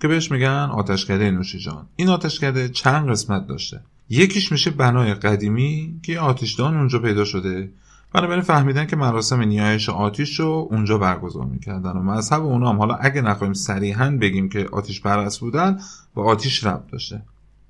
که 0.00 0.08
بهش 0.08 0.30
میگن 0.30 0.68
آتشکده 0.72 1.30
نوشیجان 1.30 1.86
این 1.96 2.08
آتشکده 2.08 2.68
چند 2.68 3.10
قسمت 3.10 3.46
داشته. 3.46 3.80
یکیش 4.08 4.52
میشه 4.52 4.70
بنای 4.70 5.14
قدیمی 5.14 6.00
که 6.02 6.20
آتیشدان 6.20 6.76
اونجا 6.76 6.98
پیدا 6.98 7.24
شده. 7.24 7.70
بنابراین 8.12 8.42
فهمیدن 8.42 8.86
که 8.86 8.96
مراسم 8.96 9.40
نیایش 9.40 9.88
آتیش 9.88 10.40
رو 10.40 10.68
اونجا 10.70 10.98
برگزار 10.98 11.44
می‌کردن 11.44 11.90
و 11.90 12.02
مذهب 12.02 12.42
اونا 12.42 12.70
هم. 12.70 12.78
حالا 12.78 12.94
اگه 12.94 13.22
نخواهیم 13.22 13.54
صریحا 13.54 14.18
بگیم 14.20 14.48
که 14.48 14.68
آتیش 14.72 15.00
پرست 15.00 15.40
بودن 15.40 15.80
و 16.16 16.20
آتیش 16.20 16.64
رب 16.64 16.86
داشته. 16.92 17.22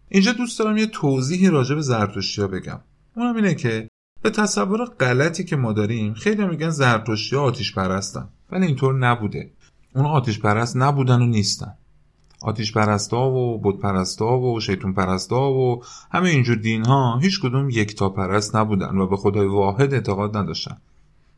اینجا 0.09 0.33
دوست 0.33 0.59
دارم 0.59 0.77
یه 0.77 0.87
توضیحی 0.87 1.51
راجع 1.51 1.75
به 1.75 1.81
زرتشتی 1.81 2.41
ها 2.41 2.49
بگم. 2.49 2.81
اونم 3.17 3.37
اینه 3.37 3.55
که 3.55 3.89
به 4.23 4.31
تصور 4.31 4.85
غلطی 4.85 5.45
که 5.45 5.57
ما 5.57 5.73
داریم 5.73 6.15
خیلی 6.15 6.45
میگن 6.45 6.71
زرتشتی 6.71 7.37
ها 7.37 7.43
آتیش 7.43 7.75
پرستن. 7.75 8.29
ولی 8.51 8.67
اینطور 8.67 8.95
نبوده. 8.95 9.51
اون 9.95 10.07
آتیش 10.07 10.39
پرست 10.39 10.77
نبودن 10.77 11.23
و 11.23 11.27
نیستن. 11.27 11.75
آتیش 12.45 12.73
پرستا 12.73 13.31
و 13.31 13.59
بود 13.59 13.81
پرستا 13.81 14.39
و 14.39 14.61
شیطون 14.61 14.93
پرستا 14.93 15.51
و 15.51 15.83
همه 16.13 16.29
اینجور 16.29 16.57
دین 16.57 16.85
ها 16.85 17.19
هیچ 17.19 17.41
کدوم 17.41 17.71
یکتا 17.71 18.09
پرست 18.09 18.57
نبودن 18.57 18.99
و 18.99 19.07
به 19.07 19.17
خدای 19.17 19.47
واحد 19.47 19.95
اعتقاد 19.95 20.37
نداشتن 20.37 20.77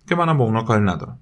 که 0.09 0.15
منم 0.15 0.39
با 0.39 0.45
اونا 0.45 0.63
کاری 0.63 0.85
ندارم. 0.85 1.19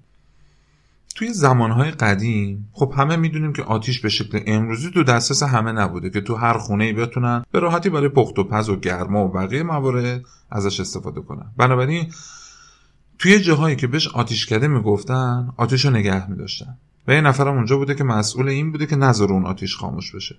توی 1.15 1.33
زمانهای 1.33 1.91
قدیم 1.91 2.69
خب 2.73 2.93
همه 2.97 3.15
می‌دونیم 3.15 3.53
که 3.53 3.63
آتیش 3.63 3.99
به 3.99 4.09
شکل 4.09 4.39
امروزی 4.45 4.91
تو 4.91 5.03
دسترس 5.03 5.43
همه 5.43 5.71
نبوده 5.71 6.09
که 6.09 6.21
تو 6.21 6.35
هر 6.35 6.57
خونه 6.57 6.83
ای 6.83 6.93
بتونن 6.93 7.43
به 7.51 7.59
راحتی 7.59 7.89
برای 7.89 8.09
پخت 8.09 8.39
و 8.39 8.43
پز 8.43 8.69
و 8.69 8.75
گرما 8.75 9.25
و 9.25 9.31
بقیه 9.31 9.63
موارد 9.63 10.21
ازش 10.51 10.79
استفاده 10.79 11.21
کنن. 11.21 11.45
بنابراین 11.57 12.11
توی 13.19 13.39
جاهایی 13.39 13.75
که 13.75 13.87
بهش 13.87 14.07
آتیش 14.07 14.45
کده 14.45 14.67
می‌گفتن 14.67 15.53
آتیش 15.57 15.85
رو 15.85 15.91
نگه 15.91 16.29
میداشتن. 16.29 16.77
و 17.07 17.13
یه 17.13 17.21
نفرم 17.21 17.55
اونجا 17.55 17.77
بوده 17.77 17.95
که 17.95 18.03
مسئول 18.03 18.47
این 18.47 18.71
بوده 18.71 18.85
که 18.85 18.95
نظر 18.95 19.25
اون 19.25 19.45
آتیش 19.45 19.75
خاموش 19.75 20.15
بشه. 20.15 20.35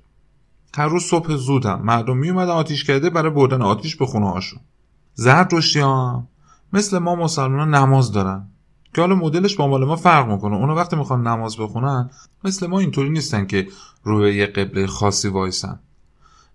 هر 0.76 0.88
روز 0.88 1.02
صبح 1.02 1.36
زودم. 1.36 1.80
مردم 1.84 2.16
می 2.16 2.30
اومدن 2.30 2.50
آتیش 2.50 2.84
کرده 2.84 3.10
برای 3.10 3.30
بردن 3.30 3.62
آتیش 3.62 3.96
به 3.96 4.06
خونه 4.06 4.30
هاشون. 4.30 4.60
زرد 5.14 5.52
هم 5.76 6.28
مثل 6.72 6.98
ما 6.98 7.14
مسلمان 7.14 7.74
نماز 7.74 8.12
دارن. 8.12 8.48
که 8.94 9.00
حالا 9.00 9.14
مدلش 9.14 9.56
با 9.56 9.68
مال 9.68 9.84
ما 9.84 9.96
فرق 9.96 10.28
می‌کنه. 10.28 10.56
اونا 10.56 10.74
وقتی 10.74 10.96
می‌خوان 10.96 11.26
نماز 11.26 11.56
بخونن 11.56 12.10
مثل 12.44 12.66
ما 12.66 12.78
اینطوری 12.78 13.10
نیستن 13.10 13.46
که 13.46 13.68
رو 14.02 14.18
به 14.18 14.34
یه 14.34 14.46
قبله 14.46 14.86
خاصی 14.86 15.28
وایسن. 15.28 15.78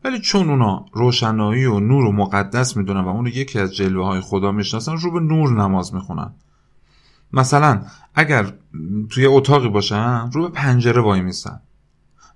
ولی 0.04 0.20
چون 0.20 0.50
اونا 0.50 0.86
روشنایی 0.94 1.66
و 1.66 1.80
نور 1.80 2.06
و 2.06 2.12
مقدس 2.12 2.78
می‌دونن 2.78 3.02
و 3.02 3.08
اون 3.08 3.28
یکی 3.28 3.60
از 3.60 3.76
جلوه 3.76 4.06
های 4.06 4.22
خدا 4.22 4.52
می‌شناسن 4.52 4.98
رو 4.98 5.12
به 5.12 5.20
نور 5.20 5.62
نماز 5.62 5.94
می‌خونن. 5.94 6.34
مثلا 7.34 7.82
اگر 8.16 8.54
توی 9.10 9.26
اتاقی 9.26 9.70
باشن 9.70 10.30
رو 10.34 10.42
به 10.42 10.50
پنجره 10.50 11.02
وای 11.02 11.22
میسن 11.22 11.60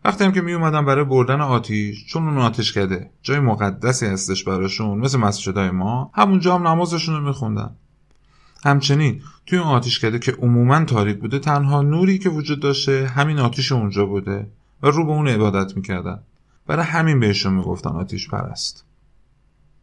وقتی 0.06 0.24
هم 0.24 0.32
که 0.32 0.42
می 0.42 0.58
برای 0.58 1.04
بردن 1.04 1.42
آتیش 1.42 2.06
چون 2.06 2.28
اون 2.28 2.38
آتیش 2.38 2.74
کده 2.74 3.10
جای 3.22 3.40
مقدسی 3.40 4.06
هستش 4.06 4.44
براشون 4.44 4.98
مثل 4.98 5.18
مسجدهای 5.18 5.70
ما. 5.70 6.12
همونجا 6.14 6.56
هم 6.56 6.68
نمازشون 6.68 7.16
رو 7.16 7.28
میخوندن. 7.28 7.76
همچنین 8.66 9.22
توی 9.46 9.60
اون 9.60 9.68
آتیش 9.68 10.00
کده 10.00 10.20
که 10.20 10.32
عموما 10.32 10.86
تاریک 10.86 11.20
بوده 11.20 11.40
تنها 11.40 11.82
نوری 11.82 12.18
که 12.18 12.30
وجود 12.30 12.60
داشته 12.60 13.08
همین 13.08 13.40
آتیش 13.40 13.72
اونجا 13.72 14.06
بوده 14.06 14.48
و 14.84 14.88
رو 14.88 15.06
به 15.06 15.12
اون 15.12 15.28
عبادت 15.28 15.76
می‌کردن. 15.76 16.20
برای 16.68 16.86
همین 16.86 17.20
بهشون 17.20 17.54
می‌گفتن 17.54 17.90
آتیش 17.90 18.30
پرست. 18.30 18.86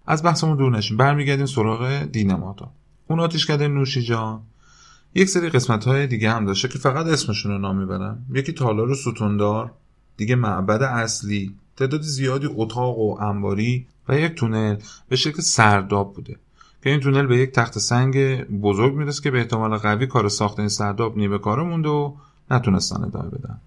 از 0.07 0.23
بحثمون 0.23 0.57
دور 0.57 0.77
نشیم. 0.77 0.97
برمیگردیم 0.97 1.47
سراغ 1.47 2.03
دین 2.03 2.35
ماتا 2.35 2.71
اون 3.09 3.21
آتیش 3.21 3.47
کده 3.47 3.69
نوشی 3.69 4.03
جان 4.03 4.41
یک 5.15 5.29
سری 5.29 5.49
قسمت 5.49 5.85
های 5.85 6.07
دیگه 6.07 6.31
هم 6.31 6.47
داشته 6.47 6.69
که 6.69 6.79
فقط 6.79 7.07
اسمشون 7.07 7.53
رو 7.53 7.59
نام 7.59 7.79
می‌برم. 7.79 8.27
یکی 8.35 8.53
تالار 8.53 8.95
ستوندار 8.95 9.71
دیگه 10.17 10.35
معبد 10.35 10.83
اصلی. 10.83 11.55
تعداد 11.77 12.03
زیادی 12.03 12.49
اتاق 12.51 12.99
و 12.99 13.19
انباری 13.21 13.87
و 14.09 14.19
یک 14.19 14.35
تونل 14.35 14.77
به 15.09 15.17
شکل 15.17 15.43
سرداب 15.43 16.15
بوده. 16.15 16.37
که 16.83 16.91
این 16.91 17.01
تونل 17.01 17.27
به 17.27 17.39
یک 17.39 17.51
تخت 17.53 17.79
سنگ 17.79 18.45
بزرگ 18.45 18.95
می‌رسه 18.95 19.23
که 19.23 19.31
به 19.31 19.39
احتمال 19.39 19.77
قوی 19.77 20.07
کار 20.07 20.29
ساخت 20.29 20.59
این 20.59 20.69
سرداب 20.69 21.19
نیمه 21.19 21.39
کار 21.39 21.63
مونده 21.63 21.89
و 21.89 22.13
نتونستن 22.51 23.05
ادامه 23.05 23.29
بدن. 23.29 23.61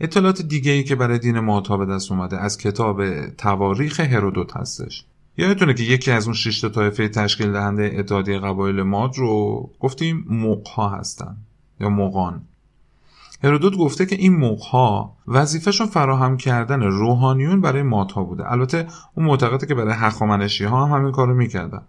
اطلاعات 0.00 0.42
دیگه 0.42 0.72
ای 0.72 0.84
که 0.84 0.94
برای 0.94 1.18
دین 1.18 1.40
معتا 1.40 1.76
به 1.76 1.86
دست 1.86 2.12
اومده 2.12 2.38
از 2.38 2.58
کتاب 2.58 3.26
تواریخ 3.26 4.00
هرودوت 4.00 4.56
هستش. 4.56 5.04
یادتونه 5.36 5.74
که 5.74 5.82
یکی 5.82 6.10
از 6.10 6.24
اون 6.24 6.34
شش 6.34 6.60
تا 6.60 6.68
طایفه 6.68 7.08
تشکیل 7.08 7.52
دهنده 7.52 7.94
اتحادیه 7.98 8.38
قبایل 8.38 8.82
ماد 8.82 9.18
رو 9.18 9.70
گفتیم 9.80 10.24
موقها 10.28 10.88
هستن 10.88 11.36
یا 11.80 11.88
موقان 11.88 12.42
هرودوت 13.44 13.76
گفته 13.76 14.06
که 14.06 14.16
این 14.16 14.36
موقها 14.36 15.16
وظیفهشون 15.28 15.86
فراهم 15.86 16.36
کردن 16.36 16.82
روحانیون 16.82 17.60
برای 17.60 17.82
مادها 17.82 18.24
بوده. 18.24 18.52
البته 18.52 18.86
اون 19.14 19.26
معتقده 19.26 19.66
که 19.66 19.74
برای 19.74 19.94
هخامنشی 19.94 20.64
ها 20.64 20.86
هم 20.86 20.98
همین 20.98 21.12
کارو 21.12 21.34
می‌کردن. 21.34 21.82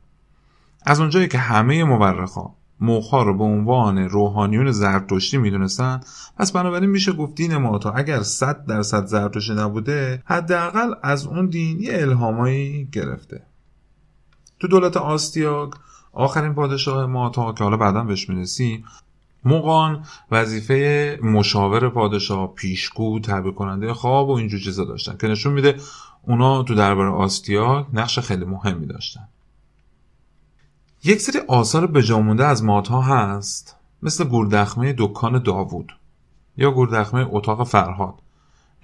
از 0.85 0.99
اونجایی 0.99 1.27
که 1.27 1.37
همه 1.37 1.83
مورخا 1.83 2.51
موقها 2.79 3.23
رو 3.23 3.37
به 3.37 3.43
عنوان 3.43 3.97
روحانیون 3.97 4.71
زرتشتی 4.71 5.37
می‌دونستن؟ 5.37 5.99
پس 6.37 6.51
بنابراین 6.51 6.89
میشه 6.89 7.11
گفت 7.11 7.35
دین 7.35 7.57
ماتا 7.57 7.91
اگر 7.91 8.21
صد 8.21 8.65
درصد 8.65 9.05
زرتشتی 9.05 9.53
نبوده 9.53 10.23
حداقل 10.25 10.93
از 11.03 11.27
اون 11.27 11.45
دین 11.45 11.79
یه 11.79 12.01
الهامایی 12.01 12.89
گرفته. 12.91 13.43
تو 14.59 14.67
دولت 14.67 14.97
آستیاگ 14.97 15.73
آخرین 16.13 16.53
پادشاه 16.53 17.05
ماتا 17.05 17.53
که 17.53 17.63
حالا 17.63 17.77
بعدا 17.77 18.03
بهش 18.03 18.29
می‌رسیم 18.29 18.83
موقان 19.45 20.05
وظیفه 20.31 21.19
مشاور 21.23 21.89
پادشاه 21.89 22.53
پیشگو 22.53 23.19
تعبیر 23.19 23.51
کننده 23.51 23.93
خواب 23.93 24.29
و 24.29 24.31
اینجور 24.31 24.59
چیزا 24.59 24.85
داشتن 24.85 25.17
که 25.17 25.27
نشون 25.27 25.53
میده 25.53 25.75
اونا 26.21 26.63
تو 26.63 26.75
دربار 26.75 27.07
آستیاگ 27.07 27.85
نقش 27.93 28.19
خیلی 28.19 28.45
مهمی 28.45 28.85
داشتن. 28.85 29.27
یک 31.05 31.21
سری 31.21 31.39
آثار 31.47 31.87
بجامونده 31.87 32.45
از 32.45 32.63
مادها 32.63 33.01
هست. 33.01 33.75
مثل 34.03 34.23
گوردخمه 34.23 34.95
دکان 34.97 35.43
داوود 35.43 35.91
یا 36.57 36.71
گوردخمه 36.71 37.25
اتاق 37.29 37.67
فرهاد 37.67 38.15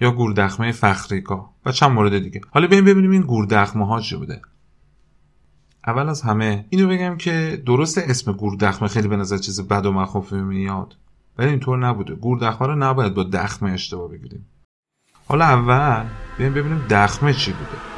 یا 0.00 0.10
گوردخمه 0.10 0.72
فخریگاه 0.72 1.54
و 1.66 1.72
چند 1.72 1.90
مورد 1.90 2.18
دیگه. 2.18 2.40
حالا 2.50 2.66
بریم 2.66 2.84
ببینیم 2.84 3.10
این 3.10 3.22
گوردخمه 3.22 3.86
ها 3.86 4.00
چی 4.00 4.16
بوده. 4.16 4.42
اول 5.86 6.08
از 6.08 6.22
همه 6.22 6.64
اینو 6.70 6.88
بگم 6.88 7.16
که 7.16 7.62
درست 7.66 7.98
اسم 7.98 8.32
گوردخمه 8.32 8.88
خیلی 8.88 9.08
به 9.08 9.16
نظر 9.16 9.38
چیز 9.38 9.68
بد 9.68 9.86
و 9.86 9.92
مخوفی 9.92 10.36
میاد. 10.36 10.96
ولی 11.38 11.48
اینطور 11.50 11.78
نبوده. 11.78 12.14
گوردخمه 12.14 12.68
رو 12.68 12.76
نباید 12.76 13.14
با 13.14 13.22
دخمه 13.22 13.70
اشتباه 13.70 14.08
بگیریم. 14.08 14.46
حالا 15.28 15.44
اول 15.44 16.06
بریم 16.38 16.54
ببینیم 16.54 16.86
دخمه 16.90 17.32
چی 17.32 17.52
بوده. 17.52 17.89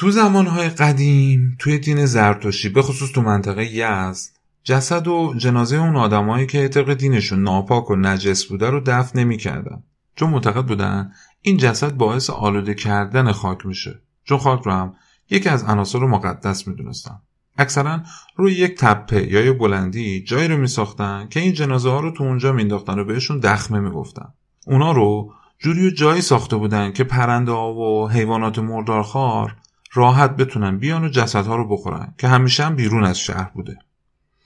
تو 0.00 0.10
زمانهای 0.10 0.68
قدیم 0.68 1.56
توی 1.58 1.78
دین 1.78 2.06
زرتشتی 2.06 2.68
به 2.68 2.82
خصوص 2.82 3.12
تو 3.12 3.22
منطقه 3.22 3.64
یزد 3.64 4.30
جسد 4.64 5.08
و 5.08 5.34
جنازه 5.36 5.76
اون 5.76 5.96
آدمایی 5.96 6.46
که 6.46 6.68
طبق 6.68 6.94
دینشون 6.94 7.42
ناپاک 7.42 7.90
و 7.90 7.96
نجس 7.96 8.44
بوده 8.44 8.70
رو 8.70 8.80
دفن 8.86 9.18
نمی‌کردن. 9.18 9.82
چون 10.16 10.30
معتقد 10.30 10.66
بودن 10.66 11.12
این 11.42 11.56
جسد 11.56 11.92
باعث 11.92 12.30
آلوده 12.30 12.74
کردن 12.74 13.32
خاک 13.32 13.66
میشه. 13.66 14.02
چون 14.24 14.38
خاک 14.38 14.62
رو 14.62 14.72
هم 14.72 14.94
یکی 15.30 15.48
از 15.48 15.64
عناصر 15.64 15.98
رو 15.98 16.08
مقدس 16.08 16.68
می‌دونستن. 16.68 17.18
اکثرا 17.58 18.00
روی 18.36 18.52
یک 18.52 18.78
تپه 18.78 19.32
یا 19.32 19.40
یک 19.40 19.58
بلندی 19.58 20.22
جایی 20.22 20.48
رو 20.48 20.56
میساختن 20.56 21.26
که 21.30 21.40
این 21.40 21.52
جنازه 21.52 21.90
ها 21.90 22.00
رو 22.00 22.10
تو 22.10 22.24
اونجا 22.24 22.52
مینداختن 22.52 22.98
و 22.98 23.04
بهشون 23.04 23.38
دخمه 23.38 23.80
می‌گفتن. 23.80 24.28
اونا 24.66 24.92
رو 24.92 25.32
جوری 25.58 25.86
و 25.86 25.90
جایی 25.90 26.22
ساخته 26.22 26.56
بودن 26.56 26.92
که 26.92 27.04
پرنده 27.04 27.52
ها 27.52 27.74
و 27.74 28.10
حیوانات 28.10 28.58
مردارخوار 28.58 29.56
راحت 29.92 30.36
بتونن 30.36 30.78
بیان 30.78 31.04
و 31.04 31.08
جسدها 31.08 31.56
رو 31.56 31.68
بخورن 31.68 32.14
که 32.18 32.28
همیشه 32.28 32.64
هم 32.64 32.76
بیرون 32.76 33.04
از 33.04 33.18
شهر 33.18 33.50
بوده. 33.54 33.78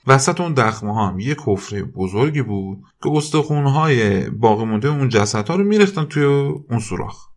وسط 0.07 0.41
اون 0.41 0.53
دخمه 0.53 0.93
ها 0.93 1.07
هم 1.07 1.19
یک 1.19 1.37
حفره 1.45 1.83
بزرگی 1.83 2.41
بود 2.41 2.83
که 3.03 3.09
استخونهای 3.11 4.29
باقی 4.29 4.65
مونده 4.65 4.87
اون 4.87 5.09
جسدها 5.09 5.55
رو 5.55 5.63
می‌رفتن 5.63 6.05
توی 6.05 6.23
اون 6.23 6.79
سوراخ. 6.79 7.27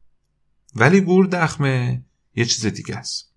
ولی 0.76 1.00
گور 1.00 1.26
دخمه 1.26 2.02
یه 2.34 2.44
چیز 2.44 2.66
دیگه 2.66 2.96
است. 2.96 3.32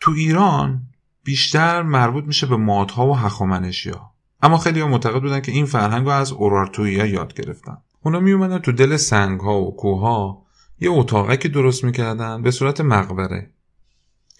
تو 0.00 0.10
ایران 0.10 0.82
بیشتر 1.24 1.82
مربوط 1.82 2.24
میشه 2.24 2.46
به 2.46 2.56
مادها 2.56 3.06
و 3.06 3.16
هخامنشی 3.16 3.90
ها 3.90 4.12
اما 4.42 4.58
خیلی 4.58 4.80
ها 4.80 4.88
معتقد 4.88 5.20
بودن 5.20 5.40
که 5.40 5.52
این 5.52 5.66
فرهنگ 5.66 6.04
رو 6.04 6.12
از 6.12 6.32
اورارتویی 6.32 7.00
ها 7.00 7.06
یاد 7.06 7.34
گرفتن. 7.34 7.76
اونا 8.02 8.20
می 8.20 8.60
تو 8.60 8.72
دل 8.72 8.96
سنگ 8.96 9.40
ها 9.40 9.60
و 9.60 9.76
کوه 9.76 10.00
ها 10.00 10.42
یه 10.80 10.90
اتاقه 10.90 11.36
که 11.36 11.48
درست 11.48 11.84
می‌کردن 11.84 12.42
به 12.42 12.50
صورت 12.50 12.80
مقبره. 12.80 13.50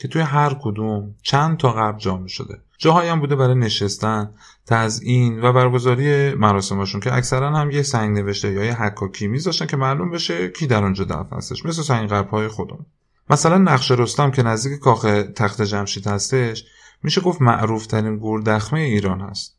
که 0.02 0.08
توی 0.08 0.22
هر 0.22 0.56
کدوم 0.62 1.14
چند 1.22 1.56
تا 1.56 1.72
قبر 1.72 1.98
جا 1.98 2.26
شده 2.26 2.60
جاهایی 2.78 3.10
هم 3.10 3.20
بوده 3.20 3.36
برای 3.36 3.54
نشستن 3.54 4.34
تزیین 4.66 5.44
و 5.44 5.52
برگزاری 5.52 6.34
مراسمشون 6.34 7.00
که 7.00 7.14
اکثرا 7.14 7.50
هم 7.50 7.70
یه 7.70 7.82
سنگ 7.82 8.18
نوشته 8.18 8.52
یا 8.52 8.64
یه 8.64 8.82
حکاکی 8.82 9.26
میذاشتن 9.26 9.66
که 9.66 9.76
معلوم 9.76 10.10
بشه 10.10 10.48
کی 10.48 10.66
در 10.66 10.82
اونجا 10.82 11.04
دفن 11.04 11.36
هستش 11.36 11.66
مثل 11.66 11.82
سنگ 11.82 12.08
قبر 12.08 12.30
های 12.30 12.48
خودم 12.48 12.86
مثلا 13.30 13.58
نقش 13.58 13.90
رستم 13.90 14.30
که 14.30 14.42
نزدیک 14.42 14.80
کاخ 14.80 15.02
تخت 15.36 15.62
جمشید 15.62 16.06
هستش 16.06 16.64
میشه 17.02 17.20
گفت 17.20 17.42
معروف 17.42 17.86
ترین 17.86 18.16
گوردخمه 18.16 18.80
ایران 18.80 19.20
هست. 19.20 19.56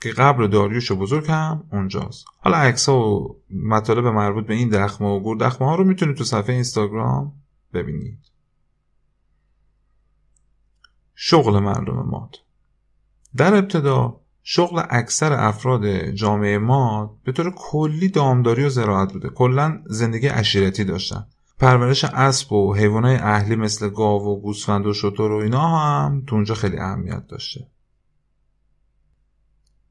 که 0.00 0.12
قبر 0.12 0.46
داریوش 0.46 0.92
بزرگ 0.92 1.26
هم 1.28 1.64
اونجاست. 1.72 2.24
حالا 2.38 2.56
عکس 2.56 2.88
و 2.88 3.28
مطالب 3.50 4.06
مربوط 4.06 4.46
به 4.46 4.54
این 4.54 4.68
دخمه 4.68 5.08
و 5.08 5.20
گوردخمه 5.20 5.68
ها 5.68 5.74
رو 5.74 5.84
می‌تونید 5.84 6.16
تو 6.16 6.24
صفحه 6.24 6.54
اینستاگرام 6.54 7.32
ببینید. 7.74 8.33
شغل 11.14 11.58
مردم 11.58 12.06
ماد 12.10 12.36
در 13.36 13.54
ابتدا 13.54 14.20
شغل 14.42 14.82
اکثر 14.90 15.32
افراد 15.32 16.10
جامعه 16.10 16.58
ما 16.58 17.16
به 17.24 17.32
طور 17.32 17.54
کلی 17.56 18.08
دامداری 18.08 18.64
و 18.64 18.68
زراعت 18.68 19.12
بوده. 19.12 19.28
کلا 19.28 19.82
زندگی 19.86 20.26
عشیرتی 20.26 20.84
داشتن. 20.84 21.26
پرورش 21.58 22.04
اسب 22.04 22.52
و 22.52 22.74
حیوانات 22.74 23.20
اهلی 23.22 23.56
مثل 23.56 23.88
گاو 23.88 24.22
و 24.22 24.40
گوسفند 24.40 24.86
و 24.86 24.92
شتر 24.92 25.22
و 25.22 25.36
اینا 25.36 25.78
هم 25.78 26.22
تو 26.26 26.36
اونجا 26.36 26.54
خیلی 26.54 26.78
اهمیت 26.78 27.26
داشته. 27.26 27.66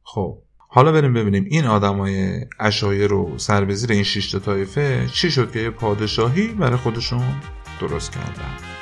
خب 0.03 0.38
حالا 0.57 0.91
بریم 0.91 1.13
ببینیم 1.13 1.45
این 1.49 1.65
آدمای 1.65 2.45
اشایر 2.59 3.13
و 3.13 3.38
سربزیر 3.38 3.91
این 3.91 4.03
شیشت 4.03 4.39
طایفه 4.39 5.09
چی 5.13 5.31
شد 5.31 5.51
که 5.51 5.59
یه 5.59 5.69
پادشاهی 5.69 6.47
برای 6.47 6.77
خودشون 6.77 7.36
درست 7.79 8.12
کردن. 8.12 8.72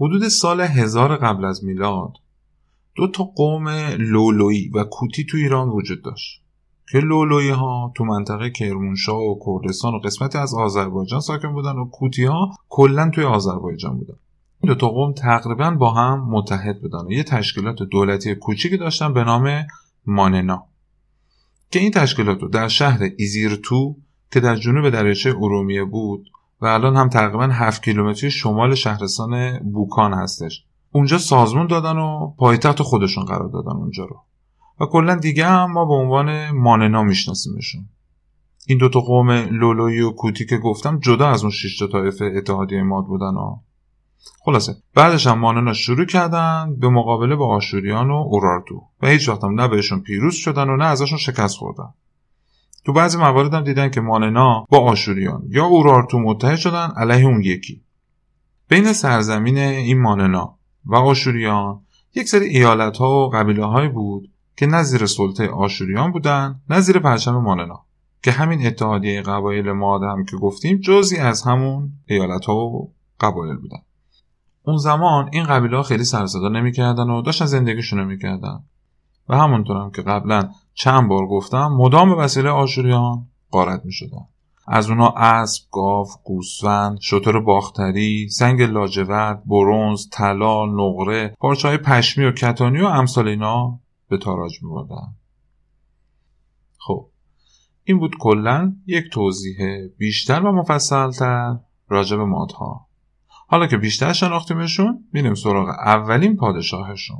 حدود 0.00 0.28
سال 0.28 0.60
هزار 0.60 1.16
قبل 1.16 1.44
از 1.44 1.64
میلاد 1.64 2.12
دو 2.94 3.08
تا 3.08 3.24
قوم 3.24 3.68
لولویی 3.98 4.68
و 4.68 4.84
کوتی 4.84 5.24
تو 5.24 5.36
ایران 5.36 5.68
وجود 5.68 6.02
داشت 6.02 6.42
که 6.92 6.98
لولویی 6.98 7.50
ها 7.50 7.92
تو 7.96 8.04
منطقه 8.04 8.50
کرمانشاه 8.50 9.18
و 9.18 9.38
کردستان 9.46 9.94
و 9.94 9.98
قسمتی 9.98 10.38
از 10.38 10.54
آذربایجان 10.54 11.20
ساکن 11.20 11.52
بودن 11.52 11.76
و 11.76 11.84
کوتی 11.84 12.24
ها 12.24 12.50
کلا 12.68 13.10
توی 13.14 13.24
آذربایجان 13.24 13.98
بودن. 13.98 14.14
این 14.62 14.72
دو 14.72 14.74
تا 14.74 14.88
قوم 14.88 15.12
تقریبا 15.12 15.70
با 15.70 15.90
هم 15.90 16.28
متحد 16.30 16.80
بودن. 16.80 17.06
و 17.06 17.12
یه 17.12 17.22
تشکیلات 17.22 17.82
دولتی 17.82 18.34
کوچیکی 18.34 18.76
داشتن 18.76 19.14
به 19.14 19.24
نام 19.24 19.66
ماننا 20.06 20.66
که 21.70 21.78
این 21.78 21.90
تشکیلات 21.90 22.42
رو 22.42 22.48
در 22.48 22.68
شهر 22.68 23.10
ایزیرتو 23.18 23.96
که 24.32 24.40
در 24.40 24.56
جنوب 24.56 24.90
دریاچه 24.90 25.30
ارومیه 25.30 25.84
بود 25.84 26.30
و 26.60 26.66
الان 26.66 26.96
هم 26.96 27.08
تقریبا 27.08 27.46
7 27.46 27.82
کیلومتری 27.82 28.30
شمال 28.30 28.74
شهرستان 28.74 29.58
بوکان 29.58 30.14
هستش. 30.14 30.64
اونجا 30.92 31.18
سازمون 31.18 31.66
دادن 31.66 31.98
و 31.98 32.34
پایتخت 32.38 32.82
خودشون 32.82 33.24
قرار 33.24 33.48
دادن 33.48 33.72
اونجا 33.72 34.04
رو. 34.04 34.16
و 34.80 34.86
کلا 34.86 35.14
دیگه 35.14 35.46
هم 35.46 35.72
ما 35.72 35.84
به 35.84 35.94
عنوان 35.94 36.50
ماننا 36.50 37.02
میشناسیمشون. 37.02 37.88
این 38.66 38.78
دوتا 38.78 39.00
قوم 39.00 39.30
لولویی 39.30 40.00
و 40.00 40.10
کوتی 40.10 40.46
که 40.46 40.58
گفتم 40.58 40.98
جدا 40.98 41.28
از 41.28 41.42
اون 41.42 41.50
شش 41.50 41.78
تا 41.78 41.86
طایفه 41.86 42.32
اتحادیه 42.36 42.82
ماد 42.82 43.04
بودن 43.04 43.34
و 43.34 43.56
خلاصه 44.44 44.76
بعدش 44.94 45.26
هم 45.26 45.38
ماننا 45.38 45.72
شروع 45.72 46.04
کردن 46.04 46.76
به 46.80 46.88
مقابله 46.88 47.36
با 47.36 47.56
آشوریان 47.56 48.10
و 48.10 48.14
اورارتو. 48.14 48.82
و 49.02 49.06
هیچ 49.06 49.28
وقت 49.28 49.44
هم 49.44 49.60
نه 49.60 49.68
بهشون 49.68 50.00
پیروز 50.00 50.34
شدن 50.34 50.68
و 50.68 50.76
نه 50.76 50.84
ازشون 50.84 51.18
شکست 51.18 51.56
خوردن. 51.56 51.94
تو 52.84 52.92
بعضی 52.92 53.18
موارد 53.18 53.54
هم 53.54 53.64
دیدن 53.64 53.90
که 53.90 54.00
ماننا 54.00 54.66
با 54.68 54.78
آشوریان 54.78 55.42
یا 55.48 55.64
اورارتو 55.64 56.18
متحد 56.18 56.56
شدن 56.56 56.90
علیه 56.96 57.26
اون 57.26 57.42
یکی. 57.42 57.82
بین 58.68 58.92
سرزمین 58.92 59.58
این 59.58 60.02
ماننا 60.02 60.58
و 60.84 60.94
آشوریان 60.94 61.80
یک 62.14 62.28
سری 62.28 62.44
ایالت 62.44 62.96
ها 62.96 63.26
و 63.26 63.30
قبیله 63.30 63.66
های 63.66 63.88
بود 63.88 64.30
که 64.56 64.66
نه 64.66 64.82
زیر 64.82 65.06
سلطه 65.06 65.48
آشوریان 65.48 66.12
بودن 66.12 66.60
نه 66.70 66.80
زیر 66.80 66.98
پرچم 66.98 67.36
ماننا. 67.36 67.84
که 68.22 68.30
همین 68.30 68.66
اتحادیه 68.66 69.22
قبایل 69.22 69.72
ماد 69.72 70.02
هم 70.02 70.24
که 70.24 70.36
گفتیم 70.36 70.76
جزی 70.76 71.16
از 71.16 71.42
همون 71.42 71.92
ایالت 72.06 72.44
ها 72.44 72.56
و 72.56 72.92
قبایل 73.20 73.56
بودن. 73.56 73.78
اون 74.62 74.76
زمان 74.76 75.28
این 75.32 75.44
قبیله 75.44 75.76
ها 75.76 75.82
خیلی 75.82 76.04
سرزده 76.04 76.48
نمی‌کردن 76.48 77.10
و 77.10 77.22
داشتن 77.22 77.44
زندگیشون 77.44 78.04
می‌کردن. 78.04 78.64
و 79.28 79.36
همونطور 79.36 79.76
هم 79.76 79.90
که 79.90 80.02
قبلا 80.02 80.50
چند 80.74 81.08
بار 81.08 81.26
گفتم 81.26 81.66
مدام 81.66 82.10
به 82.10 82.22
وسیله 82.22 82.50
آشوریان 82.50 83.26
قارت 83.50 83.84
می 83.84 83.92
شدن. 83.92 84.26
از 84.66 84.90
اونا 84.90 85.08
اسب، 85.08 85.64
گاو، 85.70 86.06
گوسفند، 86.24 86.98
شتر 87.00 87.40
باختری، 87.40 88.28
سنگ 88.28 88.62
لاجورد، 88.62 89.42
برونز، 89.46 90.08
طلا، 90.12 90.66
نقره، 90.66 91.36
پارچه 91.40 91.68
های 91.68 91.76
پشمی 91.76 92.24
و 92.24 92.32
کتانی 92.32 92.80
و 92.80 92.86
امثال 92.86 93.28
اینا 93.28 93.80
به 94.08 94.18
تاراج 94.18 94.62
می 94.62 94.70
بردن. 94.70 95.14
خب 96.78 97.06
این 97.84 97.98
بود 97.98 98.16
کلا 98.18 98.76
یک 98.86 99.04
توضیح 99.12 99.56
بیشتر 99.98 100.40
و 100.40 100.52
مفصلتر 100.52 101.56
راجع 101.88 102.16
به 102.16 102.24
مادها 102.24 102.86
حالا 103.46 103.66
که 103.66 103.76
بیشتر 103.76 104.12
شناختیمشون 104.12 105.04
میریم 105.12 105.34
سراغ 105.34 105.68
اولین 105.68 106.36
پادشاهشون 106.36 107.18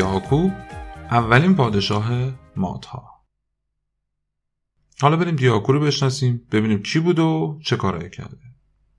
دیاکو 0.00 0.50
اولین 1.10 1.54
پادشاه 1.54 2.10
مادها. 2.56 3.04
حالا 5.00 5.16
بریم 5.16 5.36
دیاکو 5.36 5.72
رو 5.72 5.80
بشناسیم 5.80 6.46
ببینیم 6.52 6.82
چی 6.82 7.00
بود 7.00 7.18
و 7.18 7.58
چه 7.62 7.76
کارایی 7.76 8.10
کرده. 8.10 8.36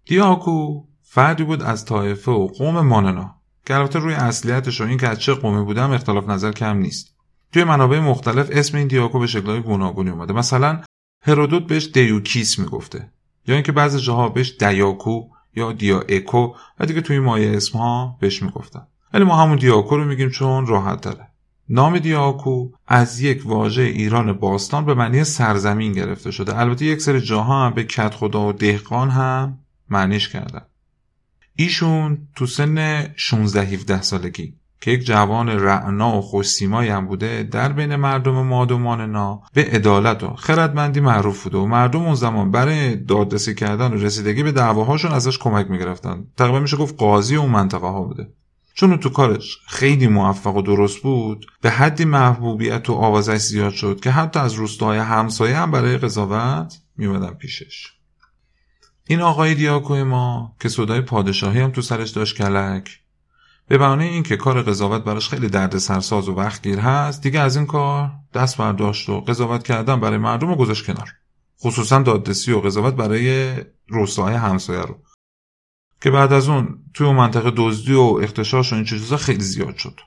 دیاکو 0.05 0.83
فردی 1.01 1.43
بود 1.43 1.61
از 1.61 1.85
طایفه 1.85 2.31
و 2.31 2.47
قوم 2.47 2.81
ماننا 2.81 3.35
که 3.65 3.75
البته 3.75 3.99
روی 3.99 4.13
اصلیتش 4.13 4.81
و 4.81 4.83
این 4.83 4.97
که 4.97 5.07
از 5.07 5.19
چه 5.19 5.33
قومی 5.33 5.65
بودم 5.65 5.91
اختلاف 5.91 6.29
نظر 6.29 6.51
کم 6.51 6.77
نیست. 6.77 7.15
توی 7.53 7.63
منابع 7.63 7.99
مختلف 7.99 8.49
اسم 8.51 8.77
این 8.77 8.87
دیاکو 8.87 9.19
به 9.19 9.27
شکلهای 9.27 9.61
گوناگونی 9.61 10.09
اومده. 10.09 10.33
مثلا 10.33 10.81
هرودوت 11.21 11.67
بهش 11.67 11.89
دیوکیس 11.93 12.59
می‌گفته 12.59 13.11
یا 13.47 13.55
اینکه 13.55 13.71
بعضی 13.71 13.99
جاها 13.99 14.29
بهش 14.29 14.57
دیاکو 14.59 15.29
یا 15.55 15.71
دیاکو 15.71 16.53
و 16.79 16.85
دیگه 16.85 17.01
توی 17.01 17.19
مایه 17.19 17.57
اسمها 17.57 18.17
بهش 18.19 18.43
می‌گفتن. 18.43 18.87
ولی 19.13 19.23
ما 19.23 19.35
همون 19.43 19.57
دیاکو 19.57 19.97
رو 19.97 20.05
میگیم 20.05 20.29
چون 20.29 20.67
راحت 20.67 21.01
داره 21.01 21.27
نام 21.69 21.99
دیاکو 21.99 22.69
از 22.87 23.19
یک 23.19 23.41
واژه 23.45 23.81
ایران 23.81 24.33
باستان 24.33 24.85
به 24.85 24.93
معنی 24.93 25.23
سرزمین 25.23 25.91
گرفته 25.91 26.31
شده. 26.31 26.59
البته 26.59 26.85
یک 26.85 27.01
سری 27.01 27.21
جاها 27.21 27.65
هم 27.65 27.73
به 27.73 27.83
کت 27.83 28.13
خدا 28.13 28.47
و 28.47 28.53
دهقان 28.53 29.09
هم 29.09 29.57
معنیش 29.89 30.29
کردن. 30.29 30.61
ایشون 31.55 32.17
تو 32.35 32.45
سن 32.45 33.07
16 33.15 33.61
17 33.61 34.01
سالگی 34.01 34.53
که 34.81 34.91
یک 34.91 35.05
جوان 35.05 35.49
رعنا 35.49 36.17
و 36.17 36.21
خوشسیمایی 36.21 36.89
هم 36.89 37.07
بوده 37.07 37.43
در 37.43 37.73
بین 37.73 37.95
مردم 37.95 38.31
مادومان 38.31 39.11
نا 39.11 39.41
به 39.53 39.65
عدالت 39.65 40.23
و 40.23 40.33
خردمندی 40.35 40.99
معروف 40.99 41.43
بوده 41.43 41.57
و 41.57 41.65
مردم 41.65 42.01
اون 42.01 42.15
زمان 42.15 42.51
برای 42.51 42.95
دادرسی 42.95 43.55
کردن 43.55 43.93
و 43.93 43.95
رسیدگی 43.95 44.43
به 44.43 44.51
دعواهاشون 44.51 45.11
ازش 45.11 45.37
کمک 45.37 45.69
می‌گرفتن. 45.69 46.27
تقریبا 46.37 46.59
میشه 46.59 46.77
گفت 46.77 46.95
قاضی 46.97 47.35
اون 47.35 47.49
منطقه 47.49 47.87
ها 47.87 48.03
بوده. 48.03 48.27
چون 48.73 48.97
تو 48.97 49.09
کارش 49.09 49.57
خیلی 49.67 50.07
موفق 50.07 50.55
و 50.55 50.61
درست 50.61 50.99
بود 51.01 51.45
به 51.61 51.69
حدی 51.69 52.05
محبوبیت 52.05 52.89
و 52.89 52.93
آوازش 52.93 53.37
زیاد 53.37 53.73
شد 53.73 53.99
که 53.99 54.11
حتی 54.11 54.39
از 54.39 54.53
روستاهای 54.53 54.99
همسایه 54.99 55.57
هم 55.57 55.71
برای 55.71 55.97
قضاوت 55.97 56.77
میومدن 56.97 57.33
پیشش. 57.33 57.93
این 59.07 59.21
آقای 59.21 59.55
دیاکوی 59.55 60.03
ما 60.03 60.55
که 60.59 60.69
صدای 60.69 61.01
پادشاهی 61.01 61.59
هم 61.59 61.71
تو 61.71 61.81
سرش 61.81 62.09
داشت 62.09 62.37
کلک 62.37 62.99
به 63.67 63.77
بهانه 63.77 64.03
اینکه 64.03 64.37
کار 64.37 64.61
قضاوت 64.61 65.03
براش 65.03 65.29
خیلی 65.29 65.49
درد 65.49 65.77
سرساز 65.77 66.29
و 66.29 66.33
وقتگیر 66.33 66.79
هست 66.79 67.23
دیگه 67.23 67.39
از 67.39 67.55
این 67.55 67.65
کار 67.65 68.11
دست 68.33 68.57
برداشت 68.57 69.09
و 69.09 69.21
قضاوت 69.21 69.63
کردن 69.63 69.99
برای 69.99 70.17
مردم 70.17 70.47
رو 70.47 70.55
گذاشت 70.55 70.85
کنار. 70.85 71.09
خصوصا 71.61 72.01
دادرسی 72.01 72.51
و 72.51 72.59
قضاوت 72.59 72.93
برای 72.93 73.55
روستاهای 73.87 74.35
همسایه 74.35 74.81
رو. 74.81 74.97
که 76.01 76.11
بعد 76.11 76.33
از 76.33 76.49
اون 76.49 76.79
توی 76.93 77.07
اون 77.07 77.15
منطقه 77.15 77.51
دزدی 77.57 77.93
و 77.93 78.19
اختشاش 78.23 78.73
و 78.73 78.75
این 78.75 78.85
چیزا 78.85 79.17
خیلی 79.17 79.43
زیاد 79.43 79.77
شد. 79.77 79.99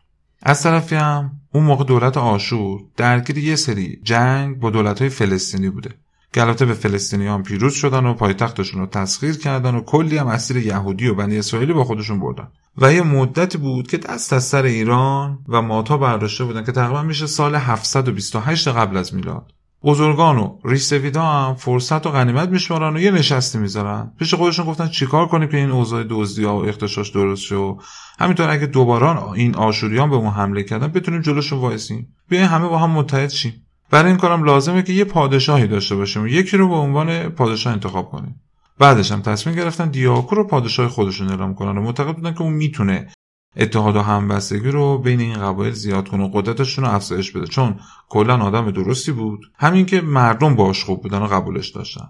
از 0.43 0.63
طرفی 0.63 0.95
هم 0.95 1.41
اون 1.53 1.65
موقع 1.65 1.85
دولت 1.85 2.17
آشور 2.17 2.81
درگیر 2.97 3.39
یه 3.39 3.57
سری 3.57 4.01
جنگ 4.03 4.59
با 4.59 4.71
دولت 4.71 5.01
های 5.01 5.09
فلسطینی 5.09 5.71
بوده 5.71 5.91
که 6.33 6.43
البته 6.43 6.67
به 6.67 6.75
فلسطینیان 6.75 7.43
پیروز 7.43 7.75
شدن 7.75 8.07
و 8.07 8.15
پایتختشون 8.15 8.81
رو 8.81 8.87
تسخیر 8.87 9.39
کردن 9.39 9.75
و 9.75 9.81
کلی 9.81 10.17
هم 10.17 10.27
اسیر 10.27 10.57
یهودی 10.57 11.09
و 11.09 11.15
بنی 11.15 11.39
اسرائیلی 11.39 11.73
با 11.73 11.85
خودشون 11.85 12.21
بردن. 12.21 12.49
و 12.79 12.93
یه 12.93 13.03
مدتی 13.03 13.59
بود 13.59 13.89
که 13.89 13.97
دست 13.97 14.33
از 14.33 14.45
سر 14.45 14.63
ایران 14.63 15.39
و 15.49 15.63
ماتا 15.63 15.97
برداشته 15.97 16.45
بودن 16.45 16.65
که 16.65 16.73
تقریبا 16.73 17.03
میشه 17.03 17.27
سال 17.27 17.55
728 17.55 18.69
قبل 18.69 18.97
از 18.97 19.15
میلاد 19.15 19.53
بزرگان 19.85 20.39
و 20.39 20.59
ریسویدا 20.65 21.23
هم 21.23 21.55
فرصت 21.55 22.07
و 22.07 22.11
غنیمت 22.11 22.49
میشمارن 22.49 22.97
و 22.97 23.01
یه 23.01 23.11
نشستی 23.11 23.59
می‌ذارن. 23.59 24.13
پیش 24.19 24.35
خودشون 24.35 24.67
گفتن 24.67 24.89
چیکار 24.89 25.27
کنیم 25.27 25.49
که 25.49 25.57
این 25.57 25.71
اوضاع 25.71 26.05
دزدی 26.11 26.45
ها 26.45 26.59
و 26.59 26.67
اختشاش 26.67 27.11
درست 27.11 27.43
شو 27.43 27.79
همینطور 28.19 28.51
اگه 28.51 28.67
دوباره 28.67 29.33
این 29.33 29.55
آشوریان 29.55 30.11
به 30.11 30.19
ما 30.19 30.31
حمله 30.31 30.63
کردن 30.63 30.89
بتونیم 30.89 31.21
جلوشون 31.21 31.59
وایسیم. 31.59 32.09
بیاین 32.29 32.47
همه 32.47 32.69
با 32.69 32.79
هم 32.79 32.91
متحد 32.91 33.31
شیم. 33.31 33.53
برای 33.91 34.09
این 34.09 34.17
کارم 34.17 34.45
لازمه 34.45 34.83
که 34.83 34.93
یه 34.93 35.05
پادشاهی 35.05 35.67
داشته 35.67 35.97
باشیم 35.97 36.23
و 36.23 36.27
یکی 36.27 36.57
رو 36.57 36.69
به 36.69 36.75
عنوان 36.75 37.29
پادشاه 37.29 37.73
انتخاب 37.73 38.11
کنیم. 38.11 38.41
بعدش 38.79 39.13
هم 39.13 39.23
تصمیم 39.23 39.57
گرفتن 39.57 39.89
دیاکو 39.89 40.35
رو 40.35 40.45
پادشاه 40.45 40.89
خودشون 40.89 41.29
اعلام 41.29 41.55
کنن 41.55 41.79
و 41.79 41.83
معتقد 41.83 42.15
بودن 42.15 42.35
که 42.35 42.43
اون 42.43 42.53
می‌تونه 42.53 43.09
اتحاد 43.57 43.97
و 43.97 44.03
همبستگی 44.03 44.71
رو 44.71 44.99
بین 44.99 45.21
این 45.21 45.35
قبایل 45.35 45.73
زیاد 45.73 46.09
کنه 46.09 46.25
و 46.25 46.31
قدرتشون 46.33 46.85
رو 46.85 46.91
افزایش 46.91 47.33
بده. 47.33 47.47
چون 47.47 47.81
کلا 48.09 48.37
آدم 48.37 48.71
درستی 48.71 49.13
بود. 49.13 49.41
همین 49.59 49.87
که 49.87 50.01
مردم 50.01 50.57
باش 50.57 50.85
خوب 50.85 51.03
بودن 51.03 51.19
و 51.19 51.27
قبولش 51.27 51.69
داشتن. 51.69 52.07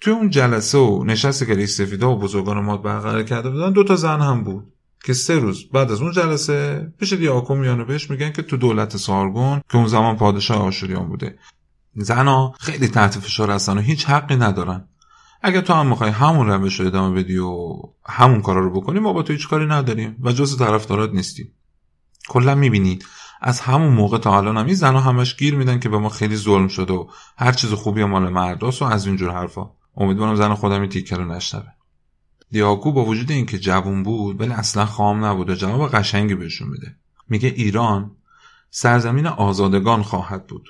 توی 0.00 0.12
اون 0.12 0.30
جلسه 0.30 0.78
و 0.78 1.04
نشستی 1.04 1.46
که 1.46 2.06
و 2.06 2.18
بزرگان 2.18 2.60
ماد 2.60 2.82
برقرار 2.82 3.22
کرده 3.22 3.50
بودن 3.50 3.72
دو 3.72 3.84
تا 3.84 3.96
زن 3.96 4.20
هم 4.20 4.44
بود 4.44 4.72
که 5.04 5.12
سه 5.12 5.38
روز 5.38 5.68
بعد 5.68 5.92
از 5.92 6.02
اون 6.02 6.12
جلسه 6.12 6.88
پیش 6.98 7.12
دیاکو 7.12 7.54
میان 7.54 7.80
و 7.80 7.84
بهش 7.84 8.10
میگن 8.10 8.32
که 8.32 8.42
تو 8.42 8.56
دولت 8.56 8.96
سارگون 8.96 9.60
که 9.70 9.76
اون 9.76 9.86
زمان 9.86 10.16
پادشاه 10.16 10.62
آشوریان 10.62 11.08
بوده. 11.08 11.38
زنا 11.96 12.52
خیلی 12.60 12.88
تحت 12.88 13.18
فشار 13.18 13.50
هستن 13.50 13.78
و 13.78 13.80
هیچ 13.80 14.06
حقی 14.06 14.36
ندارن. 14.36 14.88
اگر 15.42 15.60
تو 15.60 15.72
هم 15.72 15.86
می‌خوای 15.86 16.10
همون 16.10 16.46
روش 16.46 16.80
رو 16.80 16.86
ادامه 16.86 17.22
بدی 17.22 17.38
و 17.38 17.80
همون 18.06 18.42
کارا 18.42 18.60
رو 18.60 18.80
بکنی 18.80 19.00
ما 19.00 19.12
با 19.12 19.22
تو 19.22 19.32
هیچ 19.32 19.48
کاری 19.48 19.66
نداریم 19.66 20.16
و 20.22 20.32
جز 20.32 20.58
طرفدارات 20.58 21.12
نیستیم. 21.12 21.52
کلا 22.28 22.54
می‌بینید 22.54 23.04
از 23.40 23.60
همون 23.60 23.94
موقع 23.94 24.18
تا 24.18 24.36
الان 24.36 24.56
هم 24.56 24.72
زنها 24.72 25.00
همش 25.00 25.36
گیر 25.36 25.54
میدن 25.54 25.80
که 25.80 25.88
به 25.88 25.98
ما 25.98 26.08
خیلی 26.08 26.36
ظلم 26.36 26.68
شده 26.68 26.92
و 26.92 27.06
هر 27.36 27.52
چیز 27.52 27.72
خوبی 27.72 28.04
مال 28.04 28.28
مرداست 28.28 28.82
و 28.82 28.84
از 28.84 29.06
اینجور 29.06 29.30
حرفا. 29.30 29.70
امیدوارم 29.96 30.34
زن 30.34 30.54
خودم 30.54 30.80
این 30.80 30.90
تیکه 30.90 31.16
رو 31.16 31.24
نشنوه. 31.24 31.72
دیاگو 32.50 32.92
با 32.92 33.04
وجود 33.04 33.30
اینکه 33.30 33.58
جوون 33.58 34.02
بود 34.02 34.40
ولی 34.40 34.52
اصلا 34.52 34.86
خام 34.86 35.24
نبود 35.24 35.50
و 35.50 35.54
جواب 35.54 35.90
قشنگی 35.90 36.34
بهشون 36.34 36.68
میده. 36.68 36.96
میگه 37.28 37.48
ایران 37.48 38.10
سرزمین 38.70 39.26
آزادگان 39.26 40.02
خواهد 40.02 40.46
بود 40.46 40.68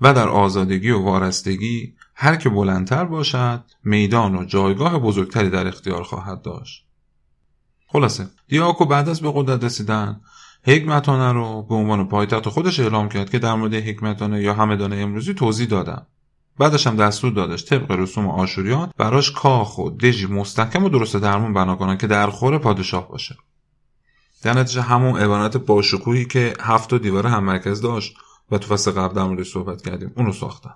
و 0.00 0.14
در 0.14 0.28
آزادگی 0.28 0.90
و 0.90 1.02
وارستگی 1.02 1.94
هر 2.14 2.36
که 2.36 2.48
بلندتر 2.48 3.04
باشد 3.04 3.64
میدان 3.84 4.36
و 4.36 4.44
جایگاه 4.44 4.98
بزرگتری 4.98 5.50
در 5.50 5.66
اختیار 5.66 6.02
خواهد 6.02 6.42
داشت. 6.42 6.86
خلاصه 7.86 8.28
دیاکو 8.48 8.84
بعد 8.84 9.08
از 9.08 9.20
به 9.20 9.32
قدرت 9.34 9.64
رسیدن 9.64 10.20
حکمتانه 10.64 11.32
رو 11.32 11.62
به 11.62 11.74
عنوان 11.74 12.08
پایتخت 12.08 12.48
خودش 12.48 12.80
اعلام 12.80 13.08
کرد 13.08 13.30
که 13.30 13.38
در 13.38 13.54
مورد 13.54 13.74
حکمتانه 13.74 14.42
یا 14.42 14.54
همدانه 14.54 14.96
امروزی 14.96 15.34
توضیح 15.34 15.66
دادم. 15.66 16.06
بعدش 16.58 16.86
هم 16.86 16.96
دستور 16.96 17.32
دادش 17.32 17.64
طبق 17.64 17.90
رسوم 17.90 18.28
آشوریان 18.28 18.90
براش 18.98 19.32
کاخ 19.32 19.78
و 19.78 19.90
دژی 19.90 20.26
مستحکم 20.26 20.84
و 20.84 20.88
درست 20.88 21.16
درمون 21.16 21.52
بنا 21.52 21.74
کنن 21.74 21.98
که 21.98 22.06
در 22.06 22.30
خور 22.30 22.58
پادشاه 22.58 23.08
باشه. 23.08 23.36
در 24.42 24.52
نتیجه 24.58 24.82
همون 24.82 25.20
عبارت 25.20 25.56
باشکوهی 25.56 26.24
که 26.24 26.54
هفت 26.60 26.92
و 26.92 26.98
دیوار 26.98 27.26
هم 27.26 27.44
مرکز 27.44 27.80
داشت 27.80 28.16
و 28.50 28.58
تو 28.58 28.68
فصل 28.68 28.90
قبل 28.90 29.36
در 29.36 29.44
صحبت 29.44 29.82
کردیم 29.82 30.12
اونو 30.16 30.32
ساختن. 30.32 30.74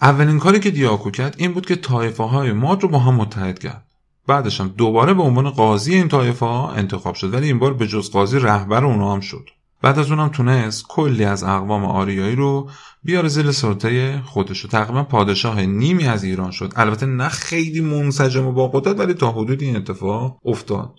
اولین 0.00 0.38
کاری 0.38 0.60
که 0.60 0.70
دیاکو 0.70 1.10
کرد 1.10 1.34
این 1.38 1.52
بود 1.52 1.66
که 1.66 1.76
طایفه 1.76 2.24
های 2.24 2.52
ماد 2.52 2.82
رو 2.82 2.88
با 2.88 2.98
هم 2.98 3.14
متحد 3.14 3.58
کرد. 3.58 3.86
بعدش 4.26 4.60
هم 4.60 4.68
دوباره 4.68 5.14
به 5.14 5.22
عنوان 5.22 5.50
قاضی 5.50 5.94
این 5.94 6.08
طایفه 6.08 6.46
ها 6.46 6.72
انتخاب 6.72 7.14
شد 7.14 7.34
ولی 7.34 7.46
این 7.46 7.58
بار 7.58 7.74
به 7.74 7.86
جز 7.86 8.10
قاضی 8.10 8.38
رهبر 8.38 8.84
اونا 8.84 9.12
هم 9.12 9.20
شد. 9.20 9.48
بعد 9.82 9.98
از 9.98 10.10
اونم 10.10 10.28
تونست 10.28 10.84
کلی 10.88 11.24
از 11.24 11.42
اقوام 11.44 11.84
آریایی 11.84 12.36
رو 12.36 12.70
بیاره 13.04 13.28
زیر 13.28 13.52
سلطه 13.52 14.22
خودش 14.24 14.64
و 14.64 14.68
تقریبا 14.68 15.02
پادشاه 15.02 15.66
نیمی 15.66 16.04
از 16.04 16.24
ایران 16.24 16.50
شد. 16.50 16.72
البته 16.76 17.06
نه 17.06 17.28
خیلی 17.28 17.80
منسجم 17.80 18.46
و 18.46 18.52
با 18.52 18.68
قدرت 18.68 18.98
ولی 18.98 19.14
تا 19.14 19.32
حدود 19.32 19.62
این 19.62 19.76
اتفاق 19.76 20.38
افتاد. 20.44 20.90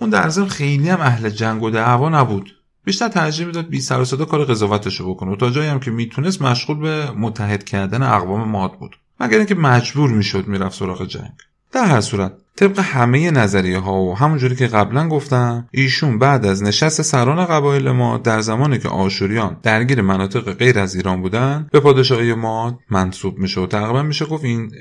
اون 0.00 0.10
در 0.10 0.28
ضمن 0.28 0.48
خیلی 0.48 0.88
هم 0.88 1.00
اهل 1.00 1.28
جنگ 1.30 1.62
و 1.62 1.70
دعوا 1.70 2.08
نبود. 2.08 2.55
بیشتر 2.86 3.08
ترجیح 3.08 3.46
می‌داد 3.46 3.68
بی 3.68 3.80
سر 3.80 4.00
و 4.00 4.04
صدا 4.04 4.24
کار 4.24 4.44
قضاوتش 4.44 5.02
بکنه. 5.02 5.32
و 5.32 5.36
تا 5.36 5.50
جایی 5.50 5.68
هم 5.68 5.80
که 5.80 5.90
می‌تونست 5.90 6.42
مشغول 6.42 6.78
به 6.78 7.10
متحد 7.10 7.64
کردن 7.64 8.02
اقوام 8.02 8.48
ماد 8.48 8.78
بود. 8.78 8.96
مگر 9.20 9.38
اینکه 9.38 9.54
مجبور 9.54 10.10
می‌شد 10.10 10.46
می‌رفت 10.46 10.78
سراغ 10.78 11.06
جنگ. 11.06 11.32
در 11.72 11.84
هر 11.84 12.00
صورت 12.00 12.32
طبق 12.56 12.78
همه 12.78 13.30
نظریه 13.30 13.78
ها 13.78 14.02
و 14.02 14.16
همونجوری 14.16 14.56
که 14.56 14.66
قبلا 14.66 15.08
گفتم 15.08 15.68
ایشون 15.70 16.18
بعد 16.18 16.46
از 16.46 16.62
نشست 16.62 17.02
سران 17.02 17.46
قبایل 17.46 17.90
ما 17.90 18.18
در 18.18 18.40
زمانی 18.40 18.78
که 18.78 18.88
آشوریان 18.88 19.56
درگیر 19.62 20.02
مناطق 20.02 20.52
غیر 20.52 20.78
از 20.78 20.94
ایران 20.94 21.22
بودن 21.22 21.68
به 21.72 21.80
پادشاهی 21.80 22.34
ما 22.34 22.78
منصوب 22.90 23.38
میشه 23.38 23.60
و 23.60 23.66
تقریبا 23.66 24.02
میشه 24.02 24.24
گفت 24.24 24.44
این 24.44 24.72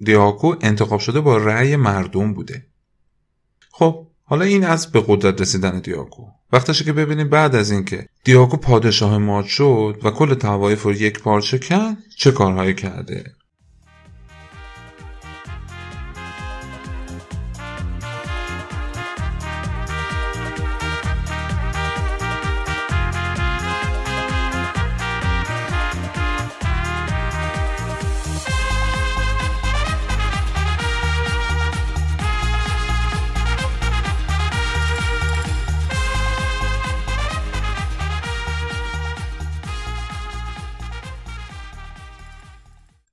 دیاکو 0.00 0.54
انتخاب 0.60 1.00
شده 1.00 1.20
با 1.20 1.36
رأی 1.36 1.76
مردم 1.76 2.34
بوده. 2.34 2.66
خب 3.70 4.06
حالا 4.24 4.44
این 4.44 4.64
از 4.64 4.92
به 4.92 5.04
قدرت 5.06 5.40
رسیدن 5.40 5.80
دیاکو. 5.80 6.22
وقتشه 6.52 6.84
که 6.84 6.92
ببینیم 6.92 7.28
بعد 7.28 7.54
از 7.54 7.70
اینکه 7.70 8.06
دیاکو 8.24 8.56
پادشاه 8.56 9.18
ماد 9.18 9.44
شد 9.44 10.00
و 10.04 10.10
کل 10.10 10.34
توایف 10.34 10.82
رو 10.82 10.92
یک 10.92 11.20
پارچه 11.20 11.58
کرد 11.58 11.96
چه 12.16 12.30
کارهایی 12.30 12.74
کرده؟ 12.74 13.24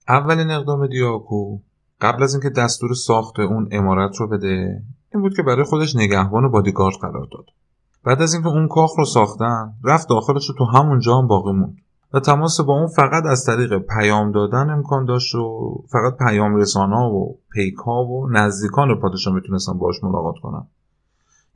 اولین 0.09 0.51
اقدام 0.51 0.87
دیاکو 0.87 1.57
قبل 2.01 2.23
از 2.23 2.33
اینکه 2.33 2.49
دستور 2.49 2.93
ساخت 2.93 3.39
اون 3.39 3.67
امارت 3.71 4.15
رو 4.15 4.27
بده 4.27 4.83
این 5.13 5.21
بود 5.21 5.35
که 5.35 5.43
برای 5.43 5.63
خودش 5.63 5.95
نگهبان 5.95 6.45
و 6.45 6.49
بادیگارد 6.49 6.95
قرار 7.01 7.27
داد. 7.31 7.45
بعد 8.03 8.21
از 8.21 8.33
اینکه 8.33 8.49
اون 8.49 8.67
کاخ 8.67 8.91
رو 8.97 9.05
ساختن 9.05 9.73
رفت 9.83 10.09
داخلش 10.09 10.49
رو 10.49 10.55
تو 10.57 10.65
همون 10.65 10.99
جا 10.99 11.17
هم 11.17 11.27
باقی 11.27 11.51
موند. 11.51 11.77
و 12.13 12.19
تماس 12.19 12.61
با 12.61 12.73
اون 12.73 12.87
فقط 12.87 13.25
از 13.25 13.45
طریق 13.45 13.77
پیام 13.77 14.31
دادن 14.31 14.69
امکان 14.69 15.05
داشت 15.05 15.35
و 15.35 15.75
فقط 15.87 16.17
پیام 16.17 16.55
رسانا 16.55 17.09
و 17.09 17.39
پیکا 17.51 18.05
و 18.05 18.29
نزدیکان 18.29 18.99
پادشاه 18.99 19.33
می‌تونستن 19.33 19.73
باش 19.73 20.03
ملاقات 20.03 20.35
کنن. 20.43 20.67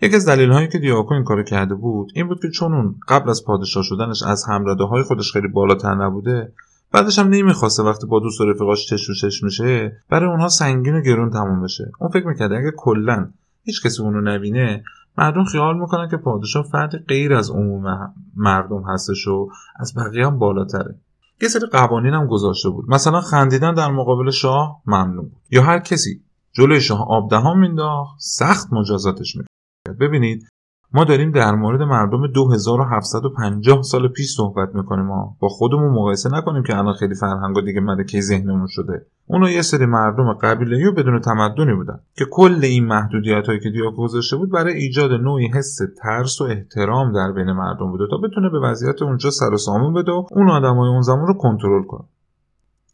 یکی 0.01 0.15
از 0.15 0.27
دلیل 0.27 0.51
هایی 0.51 0.67
که 0.67 0.77
دیاکو 0.77 1.13
این 1.13 1.23
کارو 1.23 1.43
کرده 1.43 1.75
بود 1.75 2.11
این 2.15 2.27
بود 2.27 2.41
که 2.41 2.49
چون 2.49 2.73
اون 2.73 2.95
قبل 3.07 3.29
از 3.29 3.45
پادشاه 3.45 3.83
شدنش 3.83 4.23
از 4.23 4.45
همرده 4.49 4.83
های 4.83 5.03
خودش 5.03 5.31
خیلی 5.31 5.47
بالاتر 5.47 5.95
نبوده 5.95 6.53
بعدش 6.91 7.19
هم 7.19 7.27
نمی‌خواسته 7.27 7.83
وقتی 7.83 8.07
با 8.07 8.19
دوست 8.19 8.41
و 8.41 8.45
رفیقاش 8.45 8.87
چش 8.87 9.09
و 9.09 9.13
چش 9.13 9.43
میشه 9.43 9.97
برای 10.09 10.29
اونها 10.29 10.47
سنگین 10.47 10.95
و 10.95 11.01
گرون 11.01 11.29
تموم 11.29 11.63
بشه. 11.63 11.91
اون 11.99 12.11
فکر 12.11 12.27
می‌کرده 12.27 12.57
اگه 12.57 12.71
کلا 12.77 13.31
هیچ 13.63 13.85
کسی 13.85 14.01
اونو 14.01 14.21
نبینه 14.21 14.83
مردم 15.17 15.43
خیال 15.43 15.79
می‌کنن 15.79 16.09
که 16.09 16.17
پادشاه 16.17 16.65
فرد 16.71 17.05
غیر 17.07 17.33
از 17.33 17.49
عموم 17.49 18.13
مردم 18.35 18.83
هستش 18.87 19.27
و 19.27 19.49
از 19.79 19.93
بقیه 19.97 20.25
هم 20.25 20.39
بالاتره. 20.39 20.95
یه 21.41 21.47
سری 21.47 21.67
قوانین 21.67 22.13
هم 22.13 22.27
گذاشته 22.27 22.69
بود. 22.69 22.85
مثلا 22.89 23.21
خندیدن 23.21 23.73
در 23.73 23.91
مقابل 23.91 24.29
شاه 24.29 24.81
ممنوع 24.85 25.23
بود. 25.23 25.41
یا 25.51 25.63
هر 25.63 25.79
کسی 25.79 26.23
جلوی 26.53 26.81
شاه 26.81 27.05
آب 27.09 27.29
دهان 27.29 27.59
مینداخت 27.59 28.15
سخت 28.19 28.73
مجازاتش 28.73 29.35
می‌کرد. 29.35 29.97
ببینید 29.99 30.47
ما 30.93 31.03
داریم 31.03 31.31
در 31.31 31.55
مورد 31.55 31.81
مردم 31.81 32.27
2750 32.27 33.81
سال 33.81 34.07
پیش 34.07 34.29
صحبت 34.35 34.75
می‌کنیم 34.75 35.05
ما 35.05 35.35
با 35.39 35.47
خودمون 35.47 35.91
مقایسه 35.91 36.29
نکنیم 36.33 36.63
که 36.63 36.77
الان 36.77 36.93
خیلی 36.93 37.15
فرهنگ 37.15 37.65
دیگه 37.65 37.81
ملکه 37.81 38.21
ذهنمون 38.21 38.67
شده. 38.67 39.05
اونو 39.27 39.49
یه 39.49 39.61
سری 39.61 39.85
مردم 39.85 40.33
قبیله 40.33 40.89
و 40.89 40.91
بدون 40.91 41.19
تمدنی 41.19 41.73
بودن 41.73 41.99
که 42.17 42.25
کل 42.31 42.59
این 42.63 42.85
محدودیت 42.85 43.47
هایی 43.47 43.59
که 43.59 43.69
دیاکو 43.69 44.03
گذاشته 44.03 44.37
بود 44.37 44.51
برای 44.51 44.73
ایجاد 44.73 45.11
نوعی 45.11 45.47
حس 45.47 45.79
ترس 46.01 46.41
و 46.41 46.43
احترام 46.43 47.13
در 47.13 47.31
بین 47.31 47.51
مردم 47.51 47.91
بوده 47.91 48.03
تا 48.11 48.17
بتونه 48.17 48.49
به 48.49 48.59
وضعیت 48.59 49.01
اونجا 49.01 49.29
سر 49.29 49.53
و 49.53 49.57
سامون 49.57 49.93
بده 49.93 50.11
و 50.11 50.25
اون 50.31 50.49
آدمای 50.49 50.89
اون 50.89 51.01
زمان 51.01 51.27
رو 51.27 51.33
کنترل 51.33 51.83
کنه. 51.83 52.03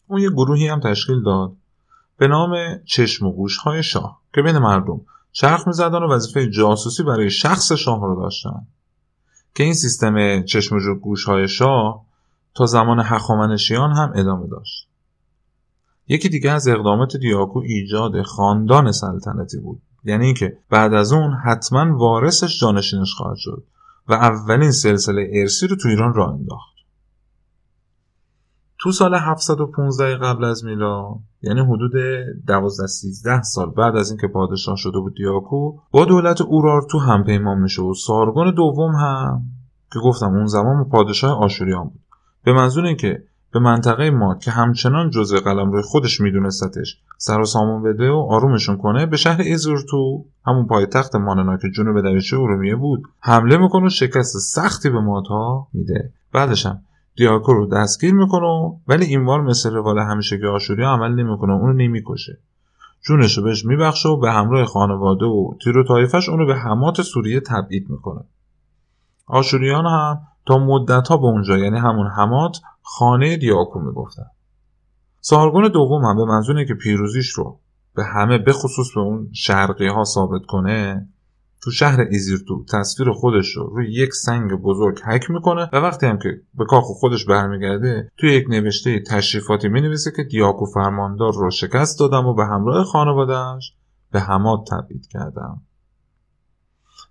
اون 0.07 0.21
یه 0.21 0.29
گروهی 0.29 0.67
هم 0.67 0.79
تشکیل 0.79 1.23
داد. 1.23 1.51
به 2.17 2.27
نام 2.27 2.55
چشم 2.85 3.25
و 3.25 3.31
گوش 3.31 3.57
های 3.57 3.83
شاه 3.83 4.21
که 4.33 4.41
بین 4.41 4.57
مردم 4.57 5.01
چرخ 5.39 5.67
می‌زدن 5.67 6.03
و 6.03 6.13
وظیفه 6.13 6.49
جاسوسی 6.49 7.03
برای 7.03 7.29
شخص 7.29 7.71
شاه 7.71 8.01
رو 8.01 8.21
داشتن. 8.21 8.67
که 9.55 9.63
این 9.63 9.73
سیستم 9.73 10.43
چشم 10.43 10.75
و 10.75 10.95
گوش 10.95 11.25
های 11.25 11.47
شاه 11.47 12.05
تا 12.55 12.65
زمان 12.65 12.99
هخامنشیان 12.99 13.91
هم 13.91 14.11
ادامه 14.15 14.47
داشت. 14.47 14.87
یکی 16.07 16.29
دیگه 16.29 16.51
از 16.51 16.67
اقدامات 16.67 17.17
دیاکو 17.17 17.59
ایجاد 17.59 18.21
خاندان 18.21 18.91
سلطنتی 18.91 19.59
بود. 19.59 19.81
یعنی 20.03 20.25
اینکه 20.25 20.57
بعد 20.69 20.93
از 20.93 21.11
اون 21.11 21.33
حتما 21.33 21.97
وارثش 21.97 22.59
جانشینش 22.59 23.13
خواهد 23.13 23.37
شد 23.37 23.63
و 24.07 24.13
اولین 24.13 24.71
سلسله 24.71 25.31
ارسی 25.33 25.67
رو 25.67 25.75
تو 25.75 25.87
ایران 25.87 26.13
راه 26.13 26.33
انداخت. 26.33 26.76
تو 28.79 28.91
سال 28.91 29.15
715 29.15 30.17
قبل 30.17 30.43
از 30.43 30.65
میلاد 30.65 31.15
یعنی 31.41 31.61
حدود 31.61 31.91
12 32.47 32.87
13 32.87 33.41
سال 33.41 33.71
بعد 33.71 33.95
از 33.95 34.09
اینکه 34.11 34.27
پادشاه 34.27 34.75
شده 34.75 34.99
بود 34.99 35.15
دیاکو 35.15 35.77
با 35.91 36.05
دولت 36.05 36.41
اورارتو 36.41 36.99
هم 36.99 37.23
پیمان 37.23 37.57
میشه 37.59 37.81
و 37.81 37.93
سارگون 37.93 38.51
دوم 38.51 38.95
هم 38.95 39.41
که 39.93 39.99
گفتم 39.99 40.35
اون 40.35 40.45
زمان 40.45 40.89
پادشاه 40.89 41.39
آشوریان 41.39 41.83
بود. 41.83 42.01
به 42.43 42.53
منظور 42.53 42.85
اینکه 42.85 43.23
به 43.53 43.59
منطقه 43.59 44.11
ما 44.11 44.35
که 44.35 44.51
همچنان 44.51 45.09
جزء 45.09 45.39
قلم 45.39 45.71
روی 45.71 45.81
خودش 45.81 46.21
میدونستش 46.21 47.01
سر 47.17 47.39
و 47.39 47.45
سامون 47.45 47.83
بده 47.83 48.09
و 48.09 48.27
آرومشون 48.29 48.77
کنه 48.77 49.05
به 49.05 49.17
شهر 49.17 49.41
ایزورتو 49.41 50.25
همون 50.45 50.67
پایتخت 50.67 51.15
ماننا 51.15 51.57
که 51.57 51.69
جنوب 51.75 52.01
دریچه 52.01 52.37
ارومیه 52.37 52.75
بود 52.75 53.03
حمله 53.19 53.57
می‌کنه 53.57 53.85
و 53.85 53.89
شکست 53.89 54.37
سختی 54.37 54.89
به 54.89 54.99
ماتا 54.99 55.67
میده. 55.73 56.11
بعدش 56.33 56.65
هم 56.65 56.81
دیاکو 57.17 57.53
رو 57.53 57.65
دستگیر 57.65 58.13
می‌کنه 58.13 58.79
ولی 58.87 59.05
این 59.05 59.25
بار 59.25 59.41
مثل 59.41 59.73
روال 59.73 59.99
همیشه 59.99 60.39
که 60.39 60.47
آشوری 60.47 60.83
عمل 60.83 61.11
نمی‌کنه 61.11 61.53
اونو 61.53 61.73
نمی‌کشه. 61.73 62.37
جونش 63.01 63.37
رو 63.37 63.43
بهش 63.43 63.65
میبخشه 63.65 64.09
و 64.09 64.17
به 64.17 64.31
همراه 64.31 64.65
خانواده 64.65 65.25
و 65.25 65.53
تیر 65.63 65.77
و 65.77 66.05
اونو 66.29 66.45
به 66.45 66.55
حمات 66.55 67.01
سوریه 67.01 67.39
تبعید 67.39 67.89
می‌کنه. 67.89 68.21
آشوریان 69.27 69.85
هم 69.85 70.21
تا 70.45 70.57
مدت 70.57 71.07
ها 71.07 71.17
به 71.17 71.25
اونجا 71.25 71.57
یعنی 71.57 71.77
همون 71.77 72.07
حمات 72.07 72.57
خانه 72.81 73.37
دیاکو 73.37 73.79
می‌گفتن. 73.79 74.25
سارگون 75.21 75.67
دوم 75.67 76.05
هم 76.05 76.15
به 76.15 76.25
منظور 76.25 76.63
که 76.63 76.73
پیروزیش 76.73 77.29
رو 77.29 77.59
به 77.95 78.03
همه 78.03 78.37
به 78.37 78.53
خصوص 78.53 78.93
به 78.95 79.01
اون 79.01 79.29
شرقی 79.33 79.87
ها 79.87 80.03
ثابت 80.03 80.45
کنه 80.45 81.07
تو 81.63 81.71
شهر 81.71 81.99
ایزیرتو 81.99 82.65
تصویر 82.73 83.11
خودش 83.11 83.55
رو 83.55 83.67
روی 83.67 83.91
یک 83.91 84.13
سنگ 84.13 84.53
بزرگ 84.53 84.99
حک 84.99 85.29
می‌کنه 85.29 85.69
و 85.73 85.77
وقتی 85.77 86.05
هم 86.05 86.17
که 86.17 86.29
به 86.53 86.65
کاخ 86.65 86.85
خودش 86.85 87.25
برمیگرده 87.25 88.11
توی 88.17 88.33
یک 88.33 88.45
نوشته 88.49 88.99
تشریفاتی 88.99 89.67
می‌نویسه 89.67 90.11
که 90.15 90.23
دیاکو 90.23 90.65
فرماندار 90.65 91.33
رو 91.33 91.51
شکست 91.51 91.99
دادم 91.99 92.25
و 92.25 92.33
به 92.33 92.45
همراه 92.45 92.83
خانوادهش 92.83 93.73
به 94.11 94.19
حماد 94.19 94.65
تبعید 94.71 95.07
کردم. 95.07 95.61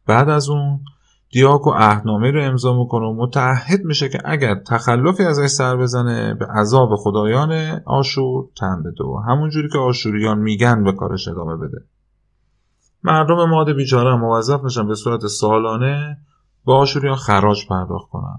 بعد 0.06 0.28
از 0.28 0.48
اون 0.48 0.80
دیاکو 1.30 1.70
عهدنامه 1.70 2.30
رو 2.30 2.42
امضا 2.42 2.78
می‌کنه 2.78 3.06
و 3.06 3.14
متعهد 3.14 3.84
میشه 3.84 4.08
که 4.08 4.18
اگر 4.24 4.54
تخلفی 4.54 5.22
ازش 5.22 5.46
سر 5.46 5.76
بزنه 5.76 6.34
به 6.34 6.46
عذاب 6.46 6.96
خدایان 6.96 7.80
آشور 7.84 8.44
تن 8.56 8.82
بده 8.82 9.04
و 9.04 9.16
همونجوری 9.28 9.68
که 9.68 9.78
آشوریان 9.78 10.38
میگن 10.38 10.84
به 10.84 10.92
کارش 10.92 11.28
ادامه 11.28 11.56
بده. 11.56 11.84
مردم 13.06 13.48
ماده 13.50 13.72
بیچاره 13.72 14.16
موظف 14.16 14.64
میشن 14.64 14.88
به 14.88 14.94
صورت 14.94 15.26
سالانه 15.26 16.18
با 16.64 16.78
آشوریان 16.78 17.16
خراج 17.16 17.66
پرداخت 17.68 18.10
کنن. 18.10 18.38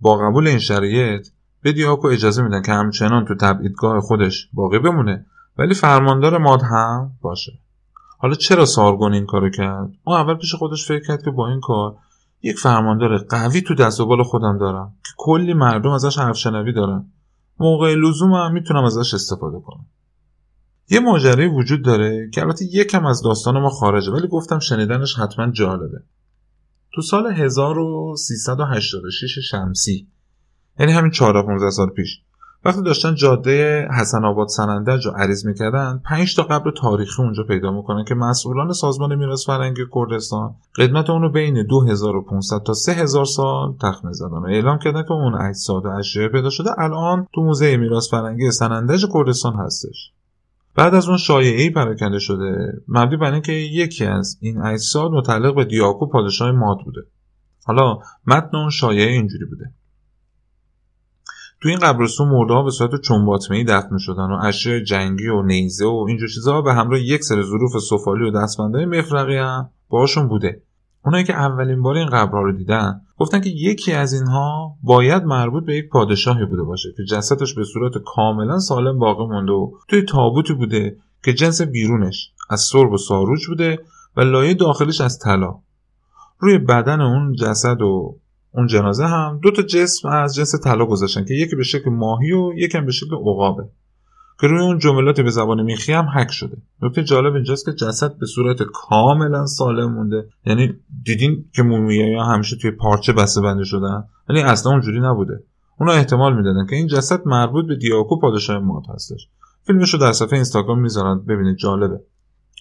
با 0.00 0.16
قبول 0.16 0.48
این 0.48 0.58
شرایط 0.58 1.28
به 1.62 1.72
دیاکو 1.72 2.08
اجازه 2.08 2.42
میدن 2.42 2.62
که 2.62 2.72
همچنان 2.72 3.24
تو 3.24 3.34
تبعیدگاه 3.34 4.00
خودش 4.00 4.48
باقی 4.52 4.78
بمونه 4.78 5.26
ولی 5.58 5.74
فرماندار 5.74 6.38
ماد 6.38 6.62
هم 6.62 7.12
باشه. 7.22 7.52
حالا 8.18 8.34
چرا 8.34 8.64
سارگون 8.64 9.12
این 9.12 9.26
کارو 9.26 9.50
کرد؟ 9.50 9.90
اون 10.04 10.16
اول 10.16 10.34
پیش 10.34 10.54
خودش 10.54 10.86
فکر 10.86 11.06
کرد 11.06 11.22
که 11.22 11.30
با 11.30 11.48
این 11.48 11.60
کار 11.60 11.96
یک 12.42 12.58
فرماندار 12.58 13.18
قوی 13.18 13.60
تو 13.60 13.74
دست 13.74 14.00
و 14.00 14.06
بال 14.06 14.22
خودم 14.22 14.58
دارم 14.58 14.94
که 15.04 15.12
کلی 15.16 15.54
مردم 15.54 15.90
ازش 15.90 16.18
حرف 16.18 16.36
شنوی 16.36 16.72
دارن. 16.72 17.04
موقع 17.60 17.94
لزوم 17.94 18.32
هم 18.32 18.52
می‌تونم 18.52 18.84
ازش 18.84 19.14
استفاده 19.14 19.60
کنم. 19.60 19.86
یه 20.92 21.00
ماجرای 21.00 21.46
وجود 21.46 21.82
داره 21.82 22.30
که 22.34 22.42
البته 22.42 22.64
یکم 22.64 23.06
از 23.06 23.22
داستان 23.22 23.60
ما 23.60 23.68
خارجه 23.68 24.12
ولی 24.12 24.28
گفتم 24.28 24.58
شنیدنش 24.58 25.18
حتما 25.18 25.50
جالبه. 25.50 26.02
تو 26.94 27.02
سال 27.02 27.32
1386 27.32 29.38
شمسی 29.50 30.08
یعنی 30.78 30.92
همین 30.92 31.10
4 31.10 31.46
15 31.46 31.70
سال 31.70 31.90
پیش 31.90 32.20
وقتی 32.64 32.82
داشتن 32.82 33.14
جاده 33.14 33.88
حسن 34.00 34.24
آباد 34.24 34.48
سنندج 34.48 35.06
رو 35.06 35.12
عریض 35.12 35.46
می‌کردن 35.46 36.02
5 36.04 36.36
تا 36.36 36.42
قبر 36.42 36.70
تاریخی 36.70 37.22
اونجا 37.22 37.42
پیدا 37.42 37.70
می‌کنن 37.70 38.04
که 38.04 38.14
مسئولان 38.14 38.72
سازمان 38.72 39.14
میراث 39.14 39.46
فرهنگی 39.46 39.82
کردستان 39.94 40.54
قدمت 40.76 41.10
اون 41.10 41.32
بین 41.32 41.66
2500 41.66 42.62
تا 42.62 42.72
3000 42.72 43.24
سال 43.24 43.76
تخمین 43.82 44.12
زدن 44.12 44.36
و 44.36 44.46
اعلام 44.46 44.78
کردن 44.78 45.02
که 45.02 45.12
اون 45.12 45.34
اجساد 45.34 45.86
و 45.86 45.88
اشیاء 45.88 46.28
پیدا 46.28 46.50
شده 46.50 46.70
الان 46.78 47.26
تو 47.34 47.40
موزه 47.40 47.76
میراث 47.76 48.10
فرهنگی 48.10 48.50
سنندج 48.50 49.06
کردستان 49.14 49.54
هستش. 49.54 50.12
بعد 50.74 50.94
از 50.94 51.08
اون 51.08 51.18
شایعی 51.18 51.70
پراکنده 51.70 52.18
شده 52.18 52.72
مبنی 52.88 53.16
بر 53.16 53.32
اینکه 53.32 53.52
یکی 53.52 54.04
از 54.04 54.38
این 54.40 54.62
اجساد 54.62 55.10
متعلق 55.10 55.54
به 55.54 55.64
دیاکو 55.64 56.06
پادشاه 56.06 56.50
ماد 56.50 56.78
بوده. 56.84 57.00
حالا 57.64 57.98
متن 58.26 58.56
اون 58.56 58.70
شایعه 58.70 59.12
اینجوری 59.12 59.44
بوده. 59.44 59.72
تو 61.62 61.68
این 61.68 61.78
قبرستون 61.78 62.28
مرده 62.28 62.54
ها 62.54 62.62
به 62.62 62.70
صورت 62.70 63.00
چنباتمه 63.00 63.56
ای 63.56 63.64
دفن 63.64 63.98
شدن 63.98 64.30
و 64.30 64.38
اشیاء 64.42 64.80
جنگی 64.80 65.28
و 65.28 65.42
نیزه 65.42 65.86
و 65.86 66.04
اینجور 66.08 66.28
چیزها 66.28 66.62
به 66.62 66.74
همراه 66.74 67.00
یک 67.00 67.24
سر 67.24 67.42
ظروف 67.42 67.78
سفالی 67.78 68.24
و 68.24 68.30
دستبندهای 68.30 68.86
مفرقی 68.86 69.36
هم 69.36 69.70
باشون 69.88 70.28
بوده. 70.28 70.62
اونایی 71.04 71.24
که 71.24 71.34
اولین 71.34 71.82
بار 71.82 71.96
این 71.96 72.06
قبرها 72.06 72.42
رو 72.42 72.52
دیدن 72.52 73.00
گفتن 73.22 73.40
که 73.40 73.50
یکی 73.50 73.92
از 73.92 74.12
اینها 74.12 74.76
باید 74.82 75.22
مربوط 75.22 75.64
به 75.64 75.76
یک 75.76 75.88
پادشاهی 75.88 76.44
بوده 76.44 76.62
باشه 76.62 76.88
که 76.96 77.04
جسدش 77.04 77.54
به 77.54 77.64
صورت 77.64 77.92
کاملا 78.04 78.58
سالم 78.58 78.98
باقی 78.98 79.26
مونده 79.26 79.52
و 79.52 79.70
توی 79.88 80.02
تابوتی 80.02 80.54
بوده 80.54 80.96
که 81.24 81.32
جنس 81.32 81.62
بیرونش 81.62 82.32
از 82.50 82.60
سرب 82.60 82.92
و 82.92 82.96
ساروج 82.96 83.46
بوده 83.46 83.78
و 84.16 84.20
لایه 84.20 84.54
داخلش 84.54 85.00
از 85.00 85.18
طلا. 85.18 85.54
روی 86.38 86.58
بدن 86.58 87.00
اون 87.00 87.32
جسد 87.32 87.82
و 87.82 88.16
اون 88.54 88.66
جنازه 88.66 89.06
هم 89.06 89.40
دو 89.42 89.50
تا 89.50 89.62
جسم 89.62 90.08
از 90.08 90.34
جنس 90.34 90.54
طلا 90.64 90.86
گذاشتن 90.86 91.24
که 91.24 91.34
یکی 91.34 91.56
به 91.56 91.62
شکل 91.62 91.90
ماهی 91.90 92.32
و 92.32 92.52
یکم 92.56 92.86
به 92.86 92.92
شکل 92.92 93.14
عقابه. 93.14 93.68
که 94.40 94.46
روی 94.46 94.60
اون 94.60 94.78
جملات 94.78 95.20
به 95.20 95.30
زبان 95.30 95.62
میخی 95.62 95.92
هم 95.92 96.04
حک 96.04 96.30
شده. 96.30 96.56
نکته 96.82 97.04
جالب 97.04 97.34
اینجاست 97.34 97.64
که 97.64 97.72
جسد 97.72 98.18
به 98.18 98.26
صورت 98.26 98.62
کاملا 98.62 99.46
سالم 99.46 99.92
مونده. 99.92 100.28
یعنی 100.46 100.74
دیدین 101.04 101.44
که 101.52 101.62
مومیایی 101.62 102.14
همیشه 102.14 102.56
توی 102.56 102.70
پارچه 102.70 103.12
بسته 103.12 103.40
بنده 103.40 103.64
شدن؟ 103.64 104.04
ولی 104.28 104.42
اصلا 104.42 104.72
اونجوری 104.72 105.00
نبوده. 105.00 105.44
اونا 105.80 105.92
احتمال 105.92 106.36
می‌دادن 106.36 106.66
که 106.66 106.76
این 106.76 106.86
جسد 106.86 107.26
مربوط 107.26 107.66
به 107.66 107.76
دیاکو 107.76 108.20
پادشاه 108.20 108.58
مات 108.58 108.84
هستش. 108.94 109.28
فیلمش 109.66 109.94
رو 109.94 110.00
در 110.00 110.12
صفحه 110.12 110.34
اینستاگرام 110.34 110.80
می‌ذارن. 110.80 111.24
ببینید 111.24 111.56
جالبه. 111.56 112.00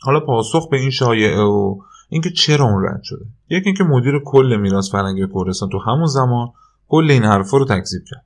حالا 0.01 0.19
پاسخ 0.19 0.69
به 0.69 0.77
این 0.77 0.89
شایعه 0.89 1.41
و 1.41 1.77
اینکه 2.09 2.29
چرا 2.29 2.65
اون 2.65 2.85
رد 2.85 3.01
شده. 3.03 3.25
یکی 3.49 3.65
اینکه 3.65 3.83
مدیر 3.83 4.19
کل 4.25 4.57
میراث 4.61 4.91
فرهنگی 4.91 5.27
کردستان 5.35 5.69
تو 5.69 5.79
همون 5.79 6.05
زمان 6.05 6.47
کل 6.87 7.11
این 7.11 7.23
حرفا 7.23 7.57
رو 7.57 7.65
تکذیب 7.65 8.01
کرد. 8.09 8.25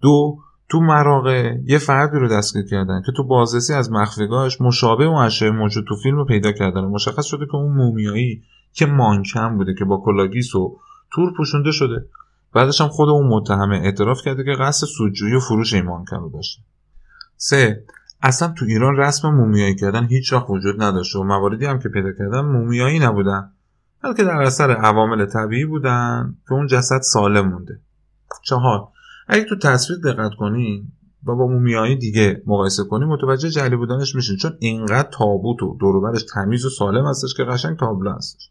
دو 0.00 0.38
تو 0.74 0.80
مراغه 0.80 1.60
یه 1.64 1.78
فردی 1.78 2.18
رو 2.18 2.28
دستگیر 2.28 2.64
کردن 2.66 3.02
که 3.06 3.12
تو 3.12 3.24
بازرسی 3.24 3.74
از 3.74 3.92
مخفیگاهش 3.92 4.60
مشابه 4.60 5.04
اون 5.04 5.24
اشیاء 5.24 5.52
موجود 5.52 5.84
تو 5.88 5.96
فیلم 6.02 6.16
رو 6.16 6.24
پیدا 6.24 6.52
کردن. 6.52 6.80
مشخص 6.84 7.24
شده 7.24 7.46
که 7.46 7.54
اون 7.54 7.76
مومیایی 7.76 8.42
که 8.72 8.86
مانکن 8.86 9.56
بوده 9.56 9.74
که 9.74 9.84
با 9.84 10.02
کلاه‌گیس 10.04 10.54
و 10.54 10.78
تور 11.12 11.32
پوشونده 11.36 11.72
شده. 11.72 12.06
بعدش 12.52 12.80
هم 12.80 12.88
خود 12.88 13.08
اون 13.08 13.26
متهمه 13.26 13.76
اعتراف 13.76 14.22
کرده 14.22 14.44
که 14.44 14.50
قصد 14.50 14.86
سودجویی 14.86 15.34
و 15.34 15.40
فروش 15.40 15.74
این 15.74 15.84
مانکن 15.84 16.20
رو 16.20 16.30
داشته. 16.30 16.62
سه 17.36 17.84
اصلا 18.22 18.48
تو 18.48 18.64
ایران 18.64 18.96
رسم 18.96 19.30
مومیایی 19.30 19.74
کردن 19.74 20.06
هیچ 20.06 20.32
وقت 20.32 20.50
وجود 20.50 20.82
نداشته 20.82 21.18
و 21.18 21.22
مواردی 21.22 21.66
هم 21.66 21.78
که 21.78 21.88
پیدا 21.88 22.12
کردن 22.12 22.40
مومیایی 22.40 22.98
نبودن. 22.98 23.50
بلکه 24.02 24.24
در 24.24 24.42
اثر 24.42 24.70
عوامل 24.70 25.26
طبیعی 25.26 25.64
بودن 25.64 26.36
که 26.48 26.52
اون 26.52 26.66
جسد 26.66 27.00
سالم 27.00 27.48
مونده. 27.48 27.80
چهار 28.42 28.88
اگه 29.28 29.44
تو 29.44 29.56
تصویر 29.56 29.98
دقت 29.98 30.34
کنین 30.38 30.88
و 31.26 31.34
با 31.36 31.46
مومیایی 31.46 31.96
دیگه 31.96 32.42
مقایسه 32.46 32.84
کنیم 32.84 33.08
متوجه 33.08 33.50
جلی 33.50 33.76
بودنش 33.76 34.14
میشین. 34.14 34.36
چون 34.36 34.52
اینقدر 34.58 35.08
تابوت 35.12 35.62
و 35.62 35.76
دوروبرش 35.80 36.24
تمیز 36.34 36.64
و 36.64 36.70
سالم 36.70 37.06
هستش 37.06 37.34
که 37.34 37.44
قشنگ 37.44 37.78
تابلو 37.78 38.10
هستش. 38.10 38.50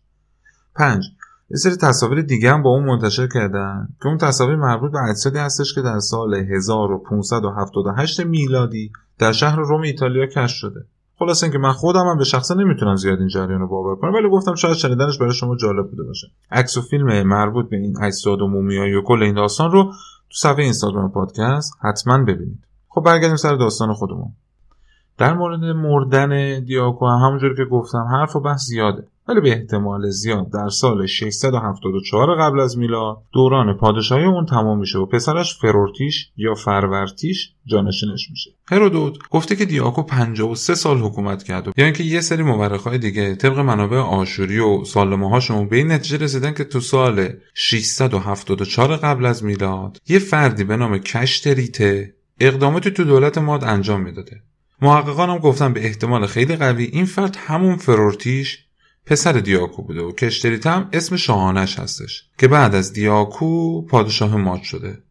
پنج 0.76 1.04
یه 1.50 1.58
سری 1.58 1.76
تصاویر 1.76 2.22
دیگه 2.22 2.52
هم 2.52 2.64
با 2.64 2.70
اون 2.70 2.84
منتشر 2.86 3.28
کردن 3.28 3.88
که 4.02 4.08
اون 4.08 4.18
تصاویر 4.18 4.56
مربوط 4.56 4.92
به 4.92 5.04
اجسادی 5.10 5.38
هستش 5.38 5.74
که 5.76 5.82
در 5.82 6.00
سال 6.00 6.34
1578 6.34 8.20
میلادی 8.20 8.92
در 9.20 9.32
شهر 9.32 9.60
روم 9.60 9.82
ایتالیا 9.82 10.26
کشف 10.26 10.56
شده. 10.56 10.86
خلاص 11.20 11.44
اینکه 11.44 11.58
من 11.58 11.72
خودم 11.72 12.08
هم 12.08 12.18
به 12.18 12.24
شخصه 12.24 12.56
نمی‌تونم 12.56 12.96
زیاد 12.96 13.20
این 13.20 13.28
جریان 13.28 13.60
رو 13.60 13.68
باور 13.68 13.96
کنم 13.96 14.14
ولی 14.14 14.30
گفتم 14.30 14.56
شاید 14.56 14.76
شنیدنش 14.76 15.18
برای 15.18 15.34
شما 15.34 15.56
جالب 15.56 15.90
بوده 15.90 16.04
باشه. 16.04 16.28
عکس 16.52 16.78
و 16.78 16.82
فیلم 16.82 17.28
مربوط 17.28 17.70
به 17.70 17.78
این 17.78 17.94
اجساد 18.02 18.42
و 18.42 18.48
مومیایی 18.48 18.94
و 18.94 19.02
کل 19.02 19.24
این 19.24 19.36
داستان 19.36 19.72
رو 19.72 19.92
تو 20.34 20.40
صفحه 20.40 20.64
اینستاگرام 20.64 21.12
پادکست 21.12 21.74
حتما 21.82 22.18
ببینید. 22.18 22.64
خب 22.88 23.02
برگردیم 23.02 23.36
سر 23.36 23.56
داستان 23.56 23.94
خودمون. 23.94 24.34
در 25.18 25.34
مورد 25.34 25.64
مردن 25.64 26.60
دیاکو 26.64 27.08
هم 27.08 27.26
همونجور 27.26 27.56
که 27.56 27.66
گفتم 27.66 28.08
حرف 28.12 28.36
و 28.36 28.40
بحث 28.40 28.62
زیاده. 28.66 29.08
ولی 29.28 29.42
به 29.42 29.52
احتمال 29.52 30.10
زیاد 30.10 30.52
در 30.52 30.70
سال 30.70 31.06
674 31.06 32.36
قبل 32.36 32.60
از 32.60 32.78
میلاد 32.78 33.18
دوران 33.34 33.78
پادشاهی 33.78 34.26
اون 34.26 34.46
تمام 34.46 34.80
میشه 34.80 35.00
و 35.00 35.06
پسرش 35.06 35.58
فرورتیش 35.58 36.30
یا 36.38 36.54
فرورتیش 36.54 37.54
جانشینش 37.66 38.30
میشه. 38.30 38.52
هرودوت 38.68 39.18
گفته 39.30 39.56
که 39.56 39.66
دیاکو 39.66 40.04
53 40.04 40.76
سال 40.76 40.98
حکومت 40.98 41.44
کرد 41.44 41.74
یعنی 41.78 41.92
که 41.92 42.04
یه 42.04 42.22
سری 42.22 42.44
مورخای 42.44 42.98
دیگه 42.98 43.36
طبق 43.36 43.60
منابع 43.60 43.98
آشوری 43.98 44.60
و 44.60 44.86
سالمه 44.86 45.30
هاشون 45.30 45.68
به 45.68 45.78
این 45.78 45.92
نتیجه 45.92 46.18
رسیدن 46.18 46.54
که 46.54 46.64
تو 46.64 46.80
سال 46.80 47.30
674 47.54 48.96
قبل 48.96 49.26
از 49.26 49.44
میلاد 49.44 49.98
یه 50.08 50.20
فردی 50.20 50.64
به 50.64 50.78
نام 50.78 50.98
کشتریته 50.98 52.14
اقداماتی 52.40 52.92
تو 52.92 53.04
دولت 53.04 53.38
ماد 53.38 53.64
انجام 53.64 54.02
می‌داده. 54.02 54.42
محققان 54.82 55.30
هم 55.30 55.38
گفتن 55.38 55.74
به 55.74 55.86
احتمال 55.86 56.26
خیلی 56.26 56.56
قوی 56.56 56.84
این 56.84 57.06
فرد 57.06 57.38
همون 57.40 57.76
فرورتیش 57.76 58.66
پسر 59.06 59.32
دیاکو 59.32 59.82
بوده 59.82 60.02
و 60.02 60.12
کشتریت 60.12 60.68
هم 60.68 60.90
اسم 60.94 61.16
شاهانش 61.16 61.80
هستش 61.80 62.24
که 62.38 62.48
بعد 62.48 62.76
از 62.76 62.94
دیاکو 62.94 63.82
پادشاه 63.86 64.38
ماد 64.38 64.62
شده. 64.62 65.04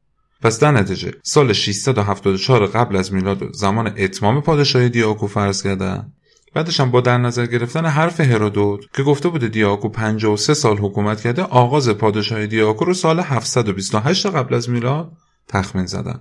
پس 0.42 0.58
در 0.58 0.70
نتیجه 0.70 1.12
سال 1.22 1.52
674 1.52 2.66
قبل 2.66 2.96
از 2.96 3.12
میلاد 3.12 3.42
و 3.42 3.52
زمان 3.52 3.94
اتمام 3.96 4.40
پادشاهی 4.40 4.88
دیاکو 4.88 5.26
فرض 5.26 5.62
کردن 5.62 6.12
بعدش 6.54 6.80
هم 6.80 6.90
با 6.90 7.00
در 7.00 7.18
نظر 7.18 7.46
گرفتن 7.46 7.86
حرف 7.86 8.20
هرودوت 8.20 8.80
که 8.92 9.02
گفته 9.02 9.28
بوده 9.28 9.48
دیاکو 9.48 9.88
53 9.88 10.54
سال 10.54 10.78
حکومت 10.78 11.20
کرده 11.20 11.42
آغاز 11.42 11.88
پادشاهی 11.88 12.46
دیاکو 12.46 12.84
رو 12.84 12.94
سال 12.94 13.20
728 13.20 14.26
قبل 14.26 14.54
از 14.54 14.70
میلاد 14.70 15.12
تخمین 15.48 15.86
زدن. 15.86 16.20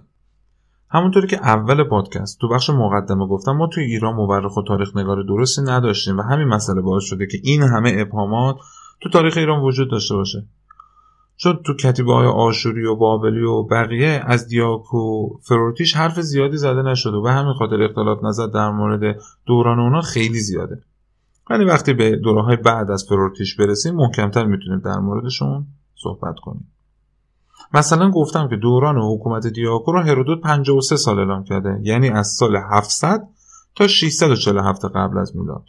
همونطوری 0.94 1.28
که 1.28 1.38
اول 1.38 1.84
پادکست 1.84 2.40
تو 2.40 2.50
بخش 2.50 2.70
مقدمه 2.70 3.28
گفتم 3.28 3.52
ما 3.52 3.68
توی 3.68 3.84
ایران 3.84 4.16
مورخ 4.16 4.58
و 4.58 4.62
تاریخ 4.68 4.98
نگار 4.98 5.24
درستی 5.24 5.62
نداشتیم 5.62 6.18
و 6.18 6.22
همین 6.22 6.48
مسئله 6.48 6.82
باعث 6.82 7.04
شده 7.04 7.28
که 7.28 7.38
این 7.44 7.64
همه 7.64 7.96
ابهامات 7.98 8.58
تو 9.02 9.10
تاریخ 9.10 9.38
ایران 9.38 9.64
وجود 9.64 9.92
داشته 9.92 10.16
باشه. 10.16 10.48
چون 11.36 11.60
تو 11.66 11.74
کتیبه 11.74 12.14
های 12.14 12.28
آشوری 12.28 12.86
و 12.86 12.96
بابلی 12.96 13.42
و 13.42 13.64
بقیه 13.64 14.22
از 14.26 14.48
دیاک 14.48 14.94
و 14.94 15.30
فرورتیش 15.42 15.96
حرف 15.96 16.20
زیادی 16.20 16.58
زده 16.58 16.82
نشده 16.82 17.18
و 17.18 17.22
به 17.22 17.32
همین 17.32 17.54
خاطر 17.54 17.82
اختلاف 17.82 18.24
نظر 18.24 18.48
در 18.48 18.70
مورد 18.70 19.18
دوران 19.46 19.80
اونا 19.80 20.02
خیلی 20.02 20.40
زیاده. 20.40 20.82
ولی 21.50 21.66
وقتی 21.66 21.94
به 21.94 22.16
دوره 22.16 22.56
بعد 22.56 22.92
از 22.92 23.06
فرورتیش 23.10 23.56
برسیم 23.56 23.96
محکمتر 23.96 24.46
می‌تونیم 24.46 24.80
در 24.80 25.00
موردشون 25.00 25.68
صحبت 25.96 26.36
کنیم. 26.40 26.68
مثلا 27.74 28.10
گفتم 28.10 28.48
که 28.48 28.56
دوران 28.56 28.98
حکومت 28.98 29.48
دیاکو 29.48 29.92
رو 29.92 30.00
هرودوت 30.00 30.42
53 30.42 30.96
سال 30.96 31.20
اعلام 31.20 31.44
کرده. 31.44 31.80
یعنی 31.84 32.10
از 32.10 32.28
سال 32.28 32.56
700 32.56 33.28
تا 33.76 33.88
647 33.88 34.86
قبل 34.86 35.18
از 35.18 35.36
میلاد. 35.36 35.64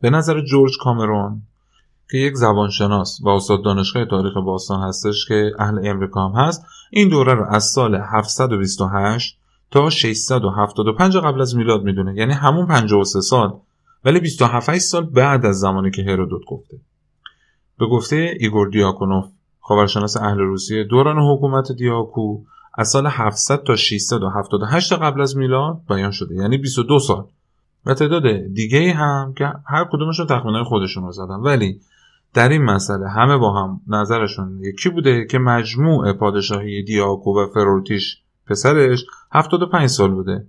به 0.00 0.10
نظر 0.10 0.40
جورج 0.40 0.72
کامرون 0.80 1.42
که 2.10 2.18
یک 2.18 2.34
زبانشناس 2.34 3.20
و 3.22 3.28
استاد 3.28 3.64
دانشگاه 3.64 4.04
تاریخ 4.04 4.36
باستان 4.36 4.88
هستش 4.88 5.26
که 5.28 5.52
اهل 5.58 5.88
امریکا 5.88 6.28
هم 6.28 6.46
هست 6.46 6.64
این 6.90 7.08
دوره 7.08 7.34
رو 7.34 7.44
از 7.50 7.64
سال 7.64 7.94
728 7.94 9.38
تا 9.70 9.90
675 9.90 11.16
قبل 11.16 11.40
از 11.40 11.56
میلاد 11.56 11.82
می‌دونه. 11.82 12.14
یعنی 12.16 12.32
همون 12.32 12.66
53 12.66 13.20
سال. 13.20 13.54
ولی 14.04 14.20
27 14.20 14.78
سال 14.78 15.04
بعد 15.04 15.46
از 15.46 15.60
زمانی 15.60 15.90
که 15.90 16.02
هرودوت 16.02 16.42
گفته. 16.48 16.76
به 17.78 17.86
گفته 17.86 18.34
ایگور 18.40 18.68
دیاکونوف 18.68 19.24
خاورشناس 19.66 20.16
اهل 20.16 20.38
روسیه 20.38 20.84
دوران 20.84 21.18
حکومت 21.18 21.72
دیاکو 21.72 22.38
از 22.74 22.88
سال 22.88 23.06
700 23.06 23.62
تا 23.62 23.76
678 23.76 24.92
قبل 24.92 25.20
از 25.20 25.36
میلاد 25.36 25.80
بیان 25.88 26.10
شده. 26.10 26.34
یعنی 26.34 26.58
22 26.58 26.98
سال. 26.98 27.24
و 27.86 27.94
تعداد 27.94 28.22
دیگه 28.54 28.92
هم 28.92 29.34
که 29.36 29.52
هر 29.66 29.84
کدومشون 29.92 30.26
تخمینای 30.26 30.64
خودشون 30.64 31.04
رو 31.04 31.12
زدن. 31.12 31.34
ولی 31.34 31.80
در 32.34 32.48
این 32.48 32.62
مسئله 32.62 33.08
همه 33.08 33.36
با 33.36 33.52
هم 33.52 33.80
نظرشون 33.88 34.60
یکی 34.60 34.90
بوده 34.90 35.26
که 35.26 35.38
مجموع 35.38 36.12
پادشاهی 36.12 36.82
دیاکو 36.82 37.40
و 37.40 37.46
فرورتیش 37.54 38.18
پسرش 38.46 39.04
75 39.32 39.86
سال 39.86 40.10
بوده. 40.10 40.46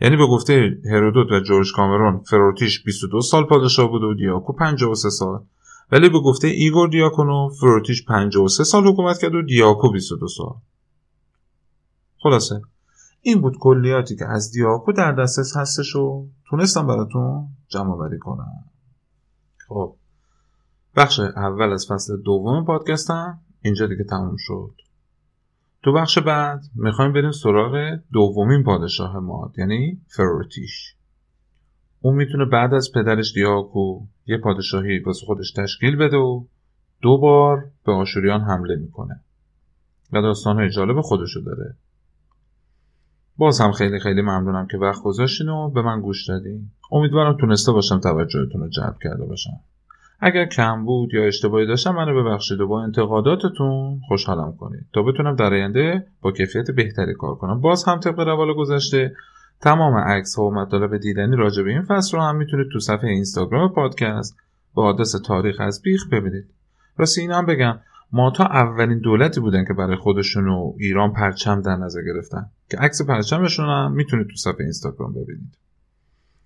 یعنی 0.00 0.16
به 0.16 0.26
گفته 0.26 0.78
هرودوت 0.90 1.32
و 1.32 1.40
جورج 1.40 1.72
کامرون 1.72 2.18
فرورتیش 2.18 2.84
22 2.84 3.20
سال 3.20 3.44
پادشاه 3.44 3.90
بوده 3.90 4.06
و 4.06 4.14
دیاکو 4.14 4.52
53 4.52 5.10
سال. 5.10 5.40
ولی 5.92 6.08
به 6.08 6.18
گفته 6.18 6.48
ایگور 6.48 6.88
دیاکونو 6.88 7.48
فروتیش 7.60 8.04
53 8.04 8.64
سال 8.64 8.86
حکومت 8.86 9.18
کرد 9.18 9.34
و 9.34 9.42
دیاکو 9.42 9.92
22 9.92 10.28
سال. 10.28 10.54
خلاصه 12.22 12.62
این 13.20 13.40
بود 13.40 13.56
کلیاتی 13.60 14.16
که 14.16 14.24
از 14.24 14.52
دیاکو 14.52 14.92
در 14.92 15.12
دسترس 15.12 15.56
هستش 15.56 15.96
و 15.96 16.26
تونستم 16.50 16.86
براتون 16.86 17.48
جمع 17.68 17.92
آوری 17.92 18.18
کنم. 18.18 18.64
خب. 19.68 19.96
بخش 20.96 21.20
اول 21.20 21.72
از 21.72 21.86
فصل 21.90 22.16
دوم 22.22 22.64
پادکستم 22.64 23.40
اینجا 23.60 23.86
دیگه 23.86 24.04
تموم 24.04 24.36
شد. 24.38 24.74
تو 25.82 25.92
بخش 25.92 26.18
بعد 26.18 26.64
می‌خوایم 26.74 27.12
بریم 27.12 27.30
سراغ 27.30 27.98
دومین 28.12 28.62
پادشاه 28.62 29.18
ماد 29.18 29.58
یعنی 29.58 30.00
فروتیش. 30.06 30.95
اون 32.06 32.16
می‌تونه 32.16 32.44
بعد 32.44 32.74
از 32.74 32.92
پدرش 32.94 33.32
دیاکو 33.32 34.00
یه 34.26 34.38
پادشاهی 34.38 34.98
واسه 34.98 35.26
خودش 35.26 35.52
تشکیل 35.52 35.96
بده 35.96 36.16
و 36.16 36.44
دو 37.02 37.18
بار 37.18 37.64
به 37.86 37.92
آشوریان 37.92 38.40
حمله 38.40 38.76
می‌کنه. 38.76 39.20
و 40.12 40.22
داستانهای 40.22 40.70
جالب 40.70 41.00
خودشو 41.00 41.40
داره. 41.40 41.74
باز 43.36 43.60
هم 43.60 43.72
خیلی 43.72 44.00
خیلی 44.00 44.22
ممنونم 44.22 44.66
که 44.66 44.78
وقت 44.78 45.02
گذاشتین 45.02 45.48
و 45.48 45.70
به 45.70 45.82
من 45.82 46.00
گوش 46.00 46.28
دادین. 46.28 46.70
امیدوارم 46.92 47.36
تونسته 47.36 47.72
باشم 47.72 48.00
توجهتون 48.00 48.60
رو 48.60 48.68
جلب 48.68 48.96
کرده 49.02 49.24
باشم. 49.24 49.60
اگر 50.20 50.46
کم 50.46 50.84
بود 50.84 51.14
یا 51.14 51.26
اشتباهی 51.26 51.66
داشتم 51.66 51.94
منو 51.94 52.22
ببخشید 52.22 52.60
و 52.60 52.66
با 52.66 52.82
انتقاداتتون 52.82 54.00
خوشحالم 54.08 54.56
کنید. 54.56 54.86
تا 54.92 55.02
بتونم 55.02 55.36
در 55.36 55.52
آینده 55.52 56.06
با 56.22 56.32
کیفیت 56.32 56.70
بهتری 56.70 57.14
کار 57.14 57.34
کنم. 57.34 57.60
باز 57.60 57.84
هم 57.84 58.00
طبق 58.00 58.18
روال 58.18 58.54
گذشته 58.54 59.14
تمام 59.60 59.94
عکس 59.94 60.34
ها 60.34 60.44
و 60.44 60.54
مطالب 60.54 60.96
دیدنی 60.96 61.36
راجع 61.36 61.62
به 61.62 61.70
این 61.70 61.82
فصل 61.82 62.16
رو 62.16 62.22
هم 62.22 62.36
می‌تونید 62.36 62.66
تو 62.72 62.78
صفحه 62.78 63.10
اینستاگرام 63.10 63.72
پادکست 63.72 64.36
با 64.74 64.84
آدرس 64.84 65.12
تاریخ 65.12 65.60
از 65.60 65.82
بیخ 65.82 66.08
ببینید. 66.12 66.44
راستی 66.96 67.20
اینم 67.20 67.46
بگم 67.46 67.78
مادها 68.34 68.44
اولین 68.44 68.98
دولتی 68.98 69.40
بودن 69.40 69.64
که 69.64 69.74
برای 69.74 69.96
خودشون 69.96 70.48
و 70.48 70.72
ایران 70.78 71.12
پرچم 71.12 71.60
در 71.60 71.76
نظر 71.76 72.00
گرفتن 72.02 72.46
که 72.70 72.76
عکس 72.76 73.02
پرچمشون 73.02 73.66
هم 73.66 73.92
می‌تونید 73.92 74.26
تو 74.26 74.36
صفحه 74.36 74.60
اینستاگرام 74.60 75.12
ببینید. 75.12 75.58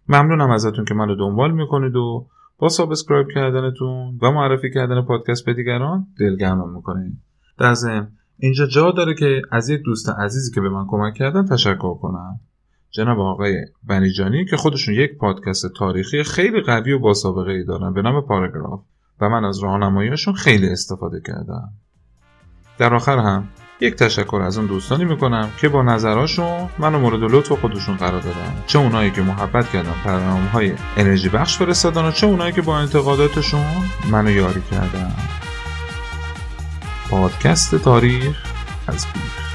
ممنونم 0.09 0.51
ازتون 0.51 0.85
که 0.85 0.95
منو 0.95 1.17
دنبال 1.17 1.53
می‌کنید 1.53 1.97
و 1.97 2.27
با 2.59 2.69
subscribe 2.68 3.28
کردنتون 3.35 4.19
و 4.23 4.31
معرفی 4.31 4.71
کردن 4.71 5.03
پادکست 5.03 5.47
به 5.47 5.55
دیگران 5.55 6.07
دلگرمم 6.19 6.75
می‌کنید 6.75 7.19
در 7.59 7.75
ضمن 7.75 8.09
اینجا 8.39 8.67
جا 8.67 8.91
داره 8.91 9.15
که 9.15 9.43
از 9.51 9.69
یک 9.69 9.83
دوست 9.85 10.09
عزیزی 10.09 10.55
که 10.55 10.61
به 10.61 10.69
من 10.69 10.87
کمک 10.89 11.15
کردن 11.15 11.45
تشکر 11.45 11.95
کنم. 11.95 12.41
جناب 12.91 13.20
آقای 13.20 13.64
بنیجانی 13.82 14.45
که 14.45 14.57
خودشون 14.57 14.95
یک 14.95 15.18
پادکست 15.18 15.66
تاریخی 15.76 16.22
خیلی 16.22 16.61
قوی 16.61 16.93
و 16.93 16.99
با 16.99 17.14
سابقه 17.14 17.53
ای 17.53 17.64
دارن 17.64 17.93
به 17.93 18.03
نام 18.03 18.20
پاراگراف 18.20 18.80
و 19.20 19.28
من 19.28 19.45
از 19.45 19.59
راهنماییشون 19.59 20.34
خیلی 20.34 20.68
استفاده 20.68 21.20
کردم. 21.26 21.68
در 22.78 22.95
آخر 22.95 23.18
هم 23.18 23.49
یک 23.80 23.95
تشکر 23.95 24.43
از 24.45 24.59
اون 24.59 24.66
دوستانی 24.66 25.05
می‌کنم 25.05 25.49
که 25.61 25.68
با 25.68 25.82
نظراشون 25.82 26.68
منو 26.78 26.99
مورد 26.99 27.22
لطف 27.22 27.53
خودشون 27.53 27.97
قرار 27.97 28.20
دادن. 28.20 28.64
چه 28.66 28.78
اونایی 28.78 29.11
که 29.11 29.22
محبت 29.22 29.70
کردن 29.70 29.95
برنامه 30.05 30.49
های 30.49 30.72
انرژی 30.97 31.28
بخش 31.28 31.59
فرستادن 31.59 32.05
و 32.05 32.12
چه 32.12 32.26
اونایی 32.26 32.53
که 32.53 32.62
با 32.62 32.78
انتقاداتشون 32.78 33.64
منو 34.11 34.30
یاری 34.30 34.62
کردن. 34.70 35.12
پادکست 37.11 37.74
تاریخ 37.74 38.45
از 38.88 39.07
بیخ 39.14 39.49